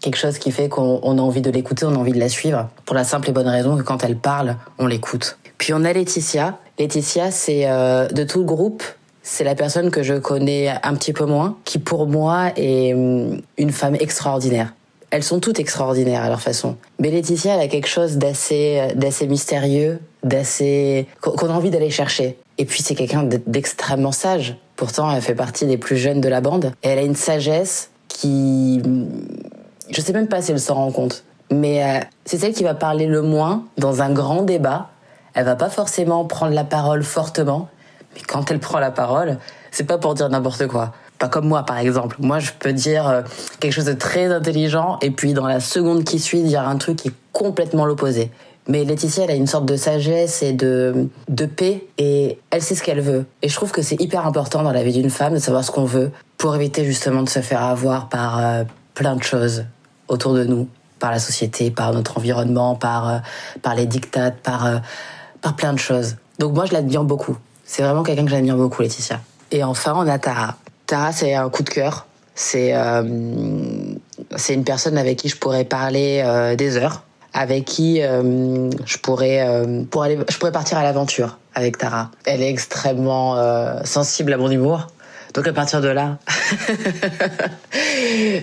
quelque 0.01 0.17
chose 0.17 0.39
qui 0.39 0.53
fait 0.53 0.69
qu'on 0.69 1.19
a 1.19 1.21
envie 1.21 1.43
de 1.43 1.51
l'écouter, 1.51 1.85
on 1.85 1.95
a 1.95 1.99
envie 1.99 2.13
de 2.13 2.21
la 2.21 2.29
suivre. 2.29 2.69
Pour 2.85 2.95
la 2.95 3.03
simple 3.03 3.29
et 3.29 3.33
bonne 3.33 3.49
raison 3.49 3.77
que 3.77 3.83
quand 3.83 4.05
elle 4.05 4.17
parle, 4.17 4.57
on 4.79 4.87
l'écoute. 4.87 5.37
Puis 5.59 5.73
on 5.73 5.85
a 5.85 5.93
Laetitia. 5.93 6.59
Laetitia, 6.79 7.33
c'est 7.33 7.65
de 7.67 8.25
tout 8.25 8.39
le 8.39 8.45
groupe, 8.45 8.85
c'est 9.29 9.43
la 9.43 9.57
personne 9.57 9.91
que 9.91 10.05
je 10.05 10.15
connais 10.15 10.73
un 10.85 10.95
petit 10.95 11.13
peu 11.13 11.25
moins, 11.25 11.57
qui 11.65 11.81
pour 11.81 12.07
moi 12.07 12.53
est 12.57 12.95
hum, 12.95 13.41
une 13.59 13.73
femme 13.73 13.97
extraordinaire. 13.97 14.73
Elles 15.11 15.23
sont 15.23 15.41
toutes 15.41 15.61
extraordinaires 15.61 16.23
à 16.23 16.29
leur 16.29 16.41
façon. 16.41 16.77
Mais 16.99 17.11
Laetitia, 17.11 17.55
elle 17.55 17.61
a 17.61 17.69
quelque 17.69 17.89
chose 17.89 18.17
d'assez, 18.17 18.89
d'assez 18.95 19.27
mystérieux, 19.27 20.01
d'assez, 20.25 21.07
qu'on 21.21 21.49
a 21.49 21.53
envie 21.53 21.71
d'aller 21.71 21.91
chercher. 21.91 22.37
Et 22.59 22.65
puis 22.65 22.83
c'est 22.83 22.95
quelqu'un 22.95 23.23
d'extrêmement 23.47 24.13
sage. 24.13 24.57
Pourtant, 24.75 25.11
elle 25.11 25.23
fait 25.23 25.35
partie 25.35 25.67
des 25.67 25.79
plus 25.79 25.97
jeunes 25.97 26.21
de 26.21 26.29
la 26.29 26.41
bande. 26.41 26.73
Et 26.83 26.89
elle 26.89 26.99
a 26.99 27.03
une 27.03 27.17
sagesse 27.17 27.91
qui, 28.09 28.81
hum, 28.85 29.09
je 29.91 30.01
sais 30.01 30.13
même 30.13 30.29
pas 30.29 30.43
si 30.43 30.53
elle 30.53 30.61
s'en 30.61 30.75
rend 30.75 30.91
compte. 30.91 31.25
Mais 31.51 31.85
euh, 31.85 32.01
c'est 32.25 32.39
celle 32.39 32.53
qui 32.53 32.65
va 32.65 32.75
parler 32.75 33.07
le 33.07 33.23
moins 33.23 33.65
dans 33.79 34.03
un 34.03 34.13
grand 34.13 34.43
débat. 34.43 34.91
Elle 35.35 35.45
va 35.45 35.57
pas 35.57 35.71
forcément 35.71 36.25
prendre 36.25 36.55
la 36.55 36.65
parole 36.65 37.03
fortement, 37.03 37.69
mais 38.15 38.23
quand 38.23 38.51
elle 38.51 38.59
prend 38.59 38.79
la 38.79 38.91
parole, 38.91 39.39
c'est 39.71 39.85
pas 39.85 39.99
pour 39.99 40.15
dire 40.15 40.29
n'importe 40.29 40.67
quoi. 40.67 40.93
Pas 41.19 41.29
comme 41.29 41.47
moi, 41.47 41.63
par 41.63 41.79
exemple. 41.79 42.17
Moi, 42.21 42.39
je 42.39 42.51
peux 42.59 42.73
dire 42.73 43.09
euh, 43.09 43.23
quelque 43.61 43.73
chose 43.73 43.87
de 43.87 43.95
très 43.95 44.27
intelligent 44.27 44.99
et 45.01 45.11
puis 45.11 45.33
dans 45.33 45.47
la 45.47 45.61
seconde 45.61 46.05
qui 46.05 46.19
suit, 46.19 46.43
dire 46.43 46.67
un 46.67 46.77
truc 46.77 46.97
qui 46.97 47.09
est 47.09 47.15
complètement 47.33 47.87
l'opposé. 47.87 48.31
Mais 48.69 48.85
Laetitia, 48.85 49.25
elle 49.25 49.31
a 49.31 49.35
une 49.35 49.47
sorte 49.47 49.65
de 49.65 49.77
sagesse 49.77 50.43
et 50.43 50.53
de, 50.53 51.09
de 51.29 51.47
paix 51.47 51.87
et 51.99 52.39
elle 52.51 52.63
sait 52.63 52.75
ce 52.75 52.83
qu'elle 52.83 53.01
veut. 53.01 53.25
Et 53.43 53.49
je 53.49 53.55
trouve 53.55 53.71
que 53.71 53.81
c'est 53.81 54.01
hyper 54.01 54.27
important 54.27 54.63
dans 54.63 54.73
la 54.73 54.83
vie 54.83 54.93
d'une 54.93 55.11
femme 55.11 55.35
de 55.35 55.39
savoir 55.39 55.63
ce 55.65 55.71
qu'on 55.71 55.85
veut 55.85 56.11
pour 56.37 56.55
éviter 56.57 56.85
justement 56.85 57.23
de 57.23 57.29
se 57.29 57.41
faire 57.41 57.63
avoir 57.63 58.09
par 58.09 58.39
euh, 58.39 58.65
plein 58.95 59.15
de 59.15 59.23
choses 59.23 59.65
autour 60.09 60.35
de 60.35 60.45
nous, 60.45 60.69
par 60.99 61.13
la 61.13 61.21
société, 61.21 61.71
par 61.71 61.93
notre 61.93 62.19
environnement, 62.19 62.75
par, 62.75 63.09
euh, 63.09 63.19
par 63.63 63.75
les 63.75 63.87
dictates, 63.87 64.39
par, 64.41 64.81
par 65.41 65.55
plein 65.55 65.73
de 65.73 65.79
choses. 65.79 66.17
Donc 66.39 66.53
moi, 66.53 66.67
je 66.67 66.73
l'admire 66.73 67.05
beaucoup. 67.05 67.37
C'est 67.65 67.83
vraiment 67.83 68.03
quelqu'un 68.03 68.25
que 68.25 68.31
j'admire 68.31 68.57
beaucoup, 68.57 68.83
Laetitia. 68.83 69.21
Et 69.53 69.65
enfin, 69.65 69.95
on 69.97 70.07
a 70.09 70.19
Tara. 70.19 70.57
Tara, 70.87 71.13
c'est 71.13 71.35
un 71.35 71.49
coup 71.51 71.63
de 71.63 71.71
cœur. 71.71 72.07
C'est 72.35 72.75
euh, 72.75 73.03
c'est 74.37 74.55
une 74.55 74.65
personne 74.65 74.99
avec 74.99 75.19
qui 75.19 75.29
je 75.29 75.37
pourrais 75.37 75.65
parler 75.65 76.23
euh, 76.25 76.55
des 76.55 76.77
heures, 76.77 77.05
avec 77.33 77.65
qui 77.65 78.03
euh, 78.03 78.71
je 78.85 78.99
pourrais 78.99 79.47
pour 79.91 80.03
aller, 80.03 80.19
je 80.29 80.37
pourrais 80.37 80.53
partir 80.53 80.79
à 80.79 80.83
l'aventure 80.83 81.39
avec 81.55 81.79
Tara. 81.79 82.11
Elle 82.25 82.43
est 82.43 82.51
extrêmement 82.51 83.37
sensible 83.85 84.33
à 84.33 84.37
mon 84.37 84.51
humour. 84.51 84.89
Donc 85.35 85.47
à 85.49 85.53
partir 85.53 85.81
de 85.81 85.89
là, 85.89 86.19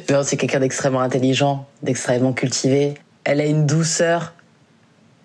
c'est 0.23 0.38
quelqu'un 0.38 0.60
d'extrêmement 0.60 1.01
intelligent, 1.01 1.65
d'extrêmement 1.82 2.34
cultivé. 2.34 2.95
Elle 3.23 3.41
a 3.41 3.45
une 3.45 3.65
douceur. 3.65 4.34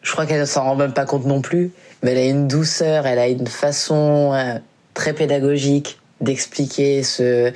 Je 0.02 0.12
crois 0.12 0.24
qu'elle 0.24 0.40
ne 0.40 0.46
s'en 0.46 0.64
rend 0.64 0.76
même 0.76 0.92
pas 0.92 1.04
compte 1.04 1.26
non 1.26 1.42
plus 1.42 1.72
mais 2.02 2.12
elle 2.12 2.18
a 2.18 2.24
une 2.26 2.48
douceur, 2.48 3.06
elle 3.06 3.18
a 3.18 3.28
une 3.28 3.46
façon 3.46 4.32
euh, 4.34 4.58
très 4.94 5.12
pédagogique 5.12 5.98
d'expliquer 6.20 7.02
ce, 7.02 7.52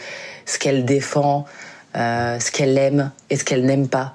ce 0.46 0.58
qu'elle 0.58 0.84
défend, 0.84 1.44
euh, 1.96 2.38
ce 2.38 2.50
qu'elle 2.50 2.76
aime 2.78 3.10
et 3.30 3.36
ce 3.36 3.44
qu'elle 3.44 3.64
n'aime 3.64 3.88
pas. 3.88 4.14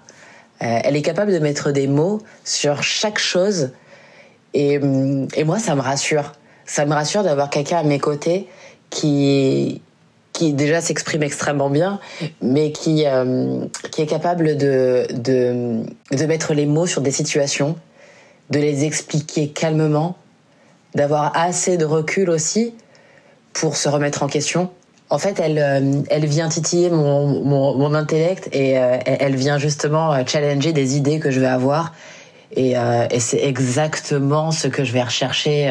Euh, 0.62 0.80
elle 0.84 0.96
est 0.96 1.02
capable 1.02 1.32
de 1.32 1.40
mettre 1.40 1.72
des 1.72 1.88
mots 1.88 2.22
sur 2.44 2.82
chaque 2.82 3.20
chose 3.20 3.72
et, 4.54 4.80
et 5.36 5.44
moi 5.44 5.60
ça 5.60 5.76
me 5.76 5.82
rassure. 5.82 6.34
Ça 6.66 6.86
me 6.86 6.94
rassure 6.94 7.24
d'avoir 7.24 7.50
quelqu'un 7.50 7.78
à 7.78 7.84
mes 7.84 8.00
côtés 8.00 8.48
qui, 8.90 9.82
qui 10.34 10.54
déjà 10.54 10.82
s'exprime 10.82 11.24
extrêmement 11.24 11.70
bien, 11.70 12.00
mais 12.42 12.72
qui, 12.72 13.06
qui 13.92 14.02
est 14.02 14.06
capable 14.06 14.58
de, 14.58 15.08
de, 15.14 15.84
de 16.12 16.26
mettre 16.26 16.54
les 16.54 16.66
mots 16.66 16.88
sur 16.88 17.02
des 17.02 17.12
situations 17.12 17.78
de 18.50 18.60
les 18.60 18.86
expliquer 18.86 19.50
calmement, 19.50 20.18
d'avoir 20.96 21.36
assez 21.36 21.78
de 21.78 21.86
recul 21.86 22.30
aussi 22.30 22.74
pour 23.60 23.76
se 23.76 23.90
remettre 23.90 24.24
en 24.24 24.28
question. 24.28 24.70
En 25.10 25.18
fait, 25.18 25.40
elle, 25.40 25.58
euh, 25.58 26.02
elle 26.10 26.26
vient 26.26 26.50
titiller 26.50 26.90
mon, 26.90 27.44
mon, 27.44 27.94
intellect 27.94 28.50
et 28.52 28.78
euh, 28.78 28.98
elle 29.06 29.36
vient 29.36 29.58
justement 29.58 30.14
euh, 30.14 30.24
challenger 30.26 30.74
des 30.74 30.98
idées 30.98 31.20
que 31.20 31.32
je 31.32 31.40
vais 31.40 31.48
avoir. 31.48 31.94
Et, 32.56 32.76
et 33.12 33.20
c'est 33.20 33.44
exactement 33.44 34.52
ce 34.52 34.70
que 34.70 34.86
je 34.86 34.94
vais 34.94 35.04
rechercher 35.04 35.70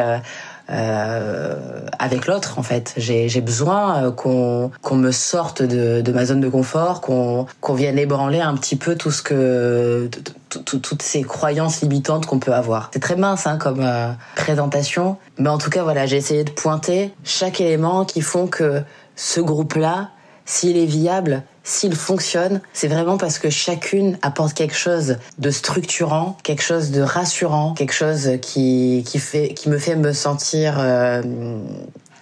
avec 0.68 2.26
l'autre 2.26 2.59
en 2.59 2.62
fait. 2.62 2.94
J'ai 2.96 3.40
besoin 3.40 4.05
euh, 4.05 4.11
qu'on 4.11 4.70
qu'on 4.83 4.96
me 4.96 5.11
sorte 5.11 5.62
de, 5.62 6.00
de, 6.00 6.12
ma 6.12 6.24
zone 6.24 6.40
de 6.40 6.48
confort, 6.48 7.00
qu'on 7.00 7.46
qu'on 7.61 7.74
vienne 7.74 7.98
ébranler 7.98 8.40
un 8.40 8.55
petit 8.55 8.76
peu 8.76 8.96
tout 8.96 9.11
ce 9.11 9.22
que 9.22 10.09
toutes 10.48 11.02
ces 11.02 11.22
croyances 11.22 11.83
limitantes 11.83 12.26
qu'on 12.26 12.38
peut 12.38 12.55
avoir. 12.55 12.90
C'est 12.92 13.00
très 13.00 13.16
mince 13.16 13.46
hein, 13.46 13.59
comme 13.59 13.81
euh, 13.83 14.11
présentation, 14.37 15.16
mais 15.38 15.48
en 15.48 15.59
tout 15.59 15.70
cas 15.70 15.83
voilà, 15.83 16.07
j'ai 16.07 16.16
essayé 16.16 16.44
de 16.44 16.50
pointer 16.50 17.12
chaque 17.24 17.61
élément 17.61 18.05
qui 18.05 18.20
font 18.20 18.46
que 18.46 18.83
ce 19.16 19.40
groupe-là, 19.40 20.11
s'il 20.44 20.76
est 20.76 20.87
viable, 20.87 21.42
s'il 21.66 21.96
fonctionne, 21.96 22.61
c'est 22.72 22.87
vraiment 22.87 23.18
parce 23.18 23.40
que 23.40 23.50
chacune 23.50 24.18
apporte 24.22 24.55
quelque 24.55 24.76
chose 24.76 25.18
de 25.38 25.50
structurant, 25.50 26.37
quelque 26.44 26.62
chose 26.62 26.92
de 26.92 27.02
rassurant, 27.02 27.74
quelque 27.74 27.92
chose 27.92 28.38
qui, 28.40 29.02
qui, 29.05 29.18
fait, 29.18 29.48
qui 29.48 29.68
me 29.68 29.76
fait 29.76 29.96
me 29.96 30.12
sentir 30.12 30.76
euh, 30.79 31.22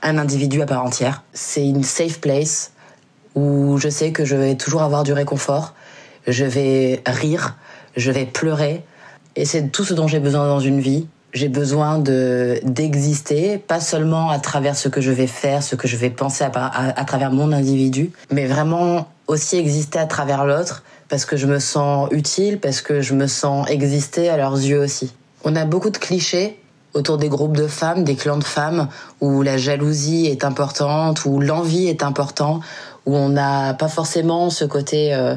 un 0.01 0.17
individu 0.17 0.63
à 0.63 0.67
part 0.67 0.83
entière. 0.83 1.25
C'est 1.35 1.69
une 1.69 1.85
safe 1.85 2.21
place 2.21 2.73
où 3.35 3.77
je 3.77 3.91
sais 3.91 4.13
que 4.13 4.25
je 4.25 4.35
vais 4.35 4.55
toujours 4.55 4.81
avoir 4.81 5.03
du 5.03 5.13
réconfort, 5.13 5.75
je 6.27 6.47
vais 6.47 7.03
rire, 7.07 7.59
je 7.99 8.11
vais 8.11 8.25
pleurer, 8.25 8.83
et 9.37 9.45
c'est 9.45 9.69
tout 9.69 9.85
ce 9.85 9.93
dont 9.93 10.09
j'ai 10.09 10.21
besoin 10.21 10.47
dans 10.47 10.61
une 10.61 10.81
vie. 10.81 11.07
J'ai 11.35 11.49
besoin 11.49 11.99
de 11.99 12.61
d'exister, 12.63 13.59
pas 13.59 13.81
seulement 13.81 14.31
à 14.31 14.39
travers 14.39 14.77
ce 14.77 14.89
que 14.89 15.01
je 15.03 15.11
vais 15.11 15.27
faire, 15.27 15.65
ce 15.65 15.75
que 15.75 15.89
je 15.89 15.97
vais 15.97 16.09
penser 16.09 16.45
à, 16.45 16.51
à, 16.99 17.05
travers 17.05 17.33
mon 17.33 17.51
individu, 17.51 18.13
mais 18.31 18.47
vraiment 18.47 19.09
aussi 19.27 19.57
exister 19.57 19.99
à 19.99 20.07
travers 20.07 20.45
l'autre, 20.45 20.83
parce 21.09 21.25
que 21.25 21.37
je 21.37 21.47
me 21.47 21.59
sens 21.59 22.09
utile, 22.11 22.61
parce 22.61 22.81
que 22.81 23.01
je 23.01 23.15
me 23.15 23.27
sens 23.27 23.69
exister 23.71 24.29
à 24.29 24.37
leurs 24.37 24.57
yeux 24.57 24.81
aussi. 24.81 25.13
On 25.45 25.57
a 25.57 25.65
beaucoup 25.65 25.91
de 25.91 25.99
clichés 25.99 26.59
autour 26.95 27.19
des 27.19 27.29
groupes 27.29 27.57
de 27.57 27.67
femmes, 27.67 28.05
des 28.05 28.15
clans 28.15 28.39
de 28.39 28.45
femmes, 28.45 28.89
où 29.21 29.43
la 29.43 29.59
jalousie 29.59 30.27
est 30.27 30.45
importante, 30.45 31.25
où 31.25 31.41
l'envie 31.41 31.89
est 31.89 32.03
importante, 32.03 32.63
où 33.05 33.17
on 33.17 33.29
n'a 33.29 33.75
pas 33.75 33.89
forcément 33.89 34.49
ce 34.49 34.65
côté 34.65 35.13
euh, 35.13 35.37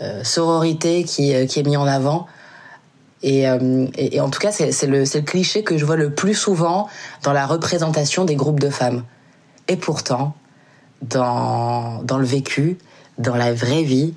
euh, 0.00 0.24
sororité 0.24 1.04
qui, 1.04 1.34
euh, 1.34 1.46
qui 1.46 1.60
est 1.60 1.62
mis 1.62 1.76
en 1.76 1.86
avant. 1.86 2.26
Et, 3.26 3.48
en 3.48 4.28
tout 4.28 4.38
cas, 4.38 4.52
c'est 4.52 4.86
le, 4.86 5.20
cliché 5.22 5.62
que 5.62 5.78
je 5.78 5.86
vois 5.86 5.96
le 5.96 6.12
plus 6.12 6.34
souvent 6.34 6.88
dans 7.22 7.32
la 7.32 7.46
représentation 7.46 8.26
des 8.26 8.36
groupes 8.36 8.60
de 8.60 8.68
femmes. 8.68 9.02
Et 9.66 9.76
pourtant, 9.76 10.34
dans 11.00 12.02
le 12.06 12.24
vécu, 12.26 12.76
dans 13.18 13.36
la 13.36 13.52
vraie 13.52 13.82
vie, 13.82 14.14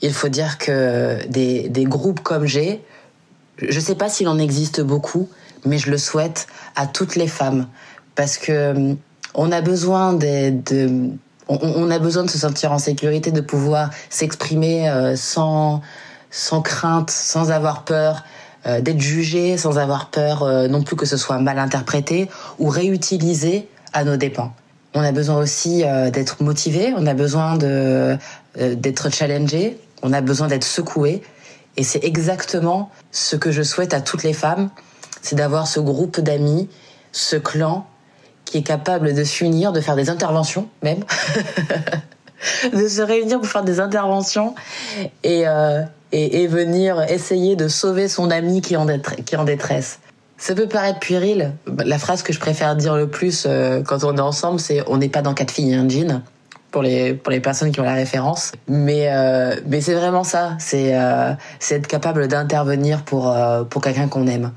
il 0.00 0.12
faut 0.12 0.28
dire 0.28 0.58
que 0.58 1.24
des, 1.28 1.68
des 1.68 1.84
groupes 1.84 2.20
comme 2.20 2.46
j'ai, 2.46 2.82
je 3.58 3.76
ne 3.76 3.84
sais 3.84 3.94
pas 3.94 4.08
s'il 4.08 4.28
en 4.28 4.38
existe 4.38 4.80
beaucoup, 4.80 5.28
mais 5.64 5.78
je 5.78 5.90
le 5.90 5.98
souhaite 5.98 6.46
à 6.74 6.86
toutes 6.86 7.16
les 7.16 7.28
femmes 7.28 7.68
parce 8.14 8.38
que 8.38 8.96
on 9.34 9.52
a 9.52 9.60
besoin 9.60 10.12
de, 10.12 11.10
on, 11.48 11.90
a 11.90 11.98
besoin 11.98 12.24
de 12.24 12.30
se 12.30 12.38
sentir 12.38 12.72
en 12.72 12.78
sécurité, 12.78 13.30
de 13.30 13.40
pouvoir 13.40 13.90
s'exprimer 14.10 14.90
euh, 14.90 15.16
sans, 15.16 15.80
sans 16.30 16.60
crainte, 16.60 17.10
sans 17.10 17.50
avoir 17.50 17.84
peur, 17.84 18.24
euh, 18.66 18.80
d'être 18.80 19.00
jugé, 19.00 19.56
sans 19.56 19.78
avoir 19.78 20.10
peur 20.10 20.42
euh, 20.42 20.68
non 20.68 20.82
plus 20.82 20.96
que 20.96 21.06
ce 21.06 21.16
soit 21.16 21.38
mal 21.38 21.58
interprété 21.58 22.28
ou 22.58 22.68
réutilisé 22.68 23.68
à 23.92 24.04
nos 24.04 24.16
dépens. 24.16 24.52
On 24.94 25.02
a 25.02 25.12
besoin 25.12 25.36
aussi 25.36 25.84
d'être 26.12 26.42
motivé, 26.42 26.92
on 26.96 27.06
a 27.06 27.14
besoin 27.14 27.56
de 27.56 28.18
d'être 28.58 29.10
challengé, 29.10 29.78
on 30.02 30.12
a 30.12 30.20
besoin 30.20 30.48
d'être 30.48 30.64
secoué. 30.64 31.22
Et 31.76 31.84
c'est 31.84 32.04
exactement 32.04 32.90
ce 33.10 33.36
que 33.36 33.50
je 33.50 33.62
souhaite 33.62 33.94
à 33.94 34.00
toutes 34.00 34.22
les 34.22 34.34
femmes, 34.34 34.68
c'est 35.22 35.36
d'avoir 35.36 35.66
ce 35.66 35.80
groupe 35.80 36.20
d'amis, 36.20 36.68
ce 37.12 37.36
clan 37.36 37.86
qui 38.44 38.58
est 38.58 38.62
capable 38.62 39.14
de 39.14 39.24
s'unir, 39.24 39.72
de 39.72 39.80
faire 39.80 39.96
des 39.96 40.10
interventions 40.10 40.68
même, 40.82 41.04
de 42.72 42.88
se 42.88 43.00
réunir 43.00 43.38
pour 43.38 43.48
faire 43.48 43.64
des 43.64 43.80
interventions 43.80 44.54
et, 45.22 45.46
euh, 45.46 45.82
et, 46.10 46.42
et, 46.42 46.46
venir 46.46 47.00
essayer 47.02 47.56
de 47.56 47.68
sauver 47.68 48.08
son 48.08 48.30
ami 48.30 48.60
qui 48.60 48.74
est 48.74 49.36
en 49.36 49.44
détresse. 49.44 50.00
Ça 50.42 50.56
peut 50.56 50.66
paraître 50.66 50.98
puéril. 50.98 51.52
La 51.84 51.98
phrase 51.98 52.24
que 52.24 52.32
je 52.32 52.40
préfère 52.40 52.74
dire 52.74 52.96
le 52.96 53.06
plus 53.06 53.44
euh, 53.46 53.80
quand 53.84 54.02
on 54.02 54.16
est 54.16 54.20
ensemble, 54.20 54.58
c'est 54.58 54.82
on 54.88 54.96
n'est 54.96 55.08
pas 55.08 55.22
dans 55.22 55.34
quatre 55.34 55.52
filles 55.52 55.70
et 55.70 55.76
un 55.76 55.88
jean 55.88 56.20
pour 56.72 56.82
les 56.82 57.14
pour 57.14 57.30
les 57.30 57.38
personnes 57.38 57.70
qui 57.70 57.78
ont 57.78 57.84
la 57.84 57.94
référence. 57.94 58.50
Mais 58.66 59.06
euh, 59.06 59.54
mais 59.68 59.80
c'est 59.80 59.94
vraiment 59.94 60.24
ça. 60.24 60.56
C'est 60.58 60.96
euh, 60.96 61.34
être 61.70 61.86
capable 61.86 62.26
d'intervenir 62.26 63.04
pour 63.04 63.30
euh, 63.30 63.62
pour 63.62 63.80
quelqu'un 63.80 64.08
qu'on 64.08 64.26
aime. 64.26 64.50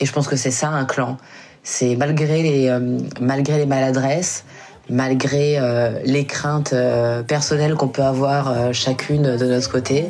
Et 0.00 0.06
je 0.06 0.12
pense 0.14 0.26
que 0.26 0.36
c'est 0.36 0.50
ça 0.50 0.70
un 0.70 0.86
clan 0.86 1.18
c'est 1.62 1.94
malgré 1.94 2.42
les 2.42 2.68
euh, 2.70 2.98
malgré 3.20 3.58
les 3.58 3.66
maladresses, 3.66 4.44
malgré 4.88 5.58
euh, 5.58 5.90
les 6.06 6.24
craintes 6.24 6.74
personnelles 7.28 7.74
qu'on 7.74 7.88
peut 7.88 8.02
avoir 8.02 8.72
chacune 8.72 9.36
de 9.36 9.44
notre 9.44 9.70
côté, 9.70 10.06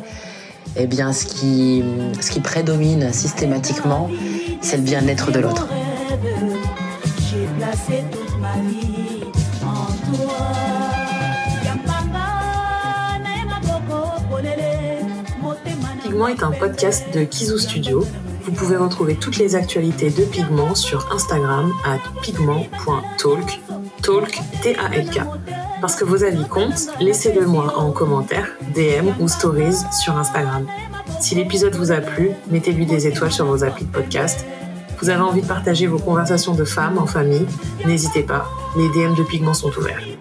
eh 0.77 0.87
bien 0.87 1.11
ce 1.11 1.25
qui 1.25 1.83
ce 2.21 2.31
qui 2.31 2.39
prédomine 2.39 3.11
systématiquement, 3.11 4.09
c'est 4.63 4.77
le 4.77 4.83
bien-être 4.83 5.31
de 5.31 5.39
l'autre. 5.39 5.67
Pigment 16.01 16.27
est 16.27 16.43
un 16.43 16.51
podcast 16.51 17.05
de 17.13 17.23
Kizu 17.23 17.59
Studio 17.59 18.03
vous 18.45 18.51
pouvez 18.51 18.75
retrouver 18.75 19.15
toutes 19.15 19.37
les 19.37 19.55
actualités 19.55 20.09
de 20.09 20.25
Pigment 20.25 20.75
sur 20.75 21.09
Instagram 21.13 21.71
à 21.85 21.97
pigment.talk, 22.21 23.61
talk, 24.01 24.41
T-A-L-K. 24.61 25.21
Parce 25.79 25.95
que 25.95 26.03
vos 26.03 26.23
avis 26.23 26.45
comptent, 26.47 26.89
laissez-le 26.99 27.45
moi 27.45 27.77
en 27.77 27.91
commentaire, 27.91 28.47
DM 28.75 29.09
ou 29.21 29.29
stories 29.29 29.77
sur 29.93 30.17
Instagram. 30.17 30.67
Si 31.19 31.35
l'épisode 31.35 31.75
vous 31.75 31.91
a 31.91 31.97
plu, 31.97 32.31
mettez-lui 32.49 32.85
des 32.85 33.07
étoiles 33.07 33.31
sur 33.31 33.45
vos 33.45 33.63
applis 33.63 33.85
de 33.85 33.91
podcast. 33.91 34.45
Vous 35.01 35.09
avez 35.09 35.21
envie 35.21 35.41
de 35.41 35.47
partager 35.47 35.87
vos 35.87 35.99
conversations 35.99 36.53
de 36.53 36.63
femmes 36.63 36.97
en 36.97 37.05
famille, 37.05 37.45
n'hésitez 37.85 38.23
pas, 38.23 38.45
les 38.77 38.87
DM 38.89 39.15
de 39.15 39.23
Pigment 39.23 39.53
sont 39.53 39.71
ouverts. 39.77 40.12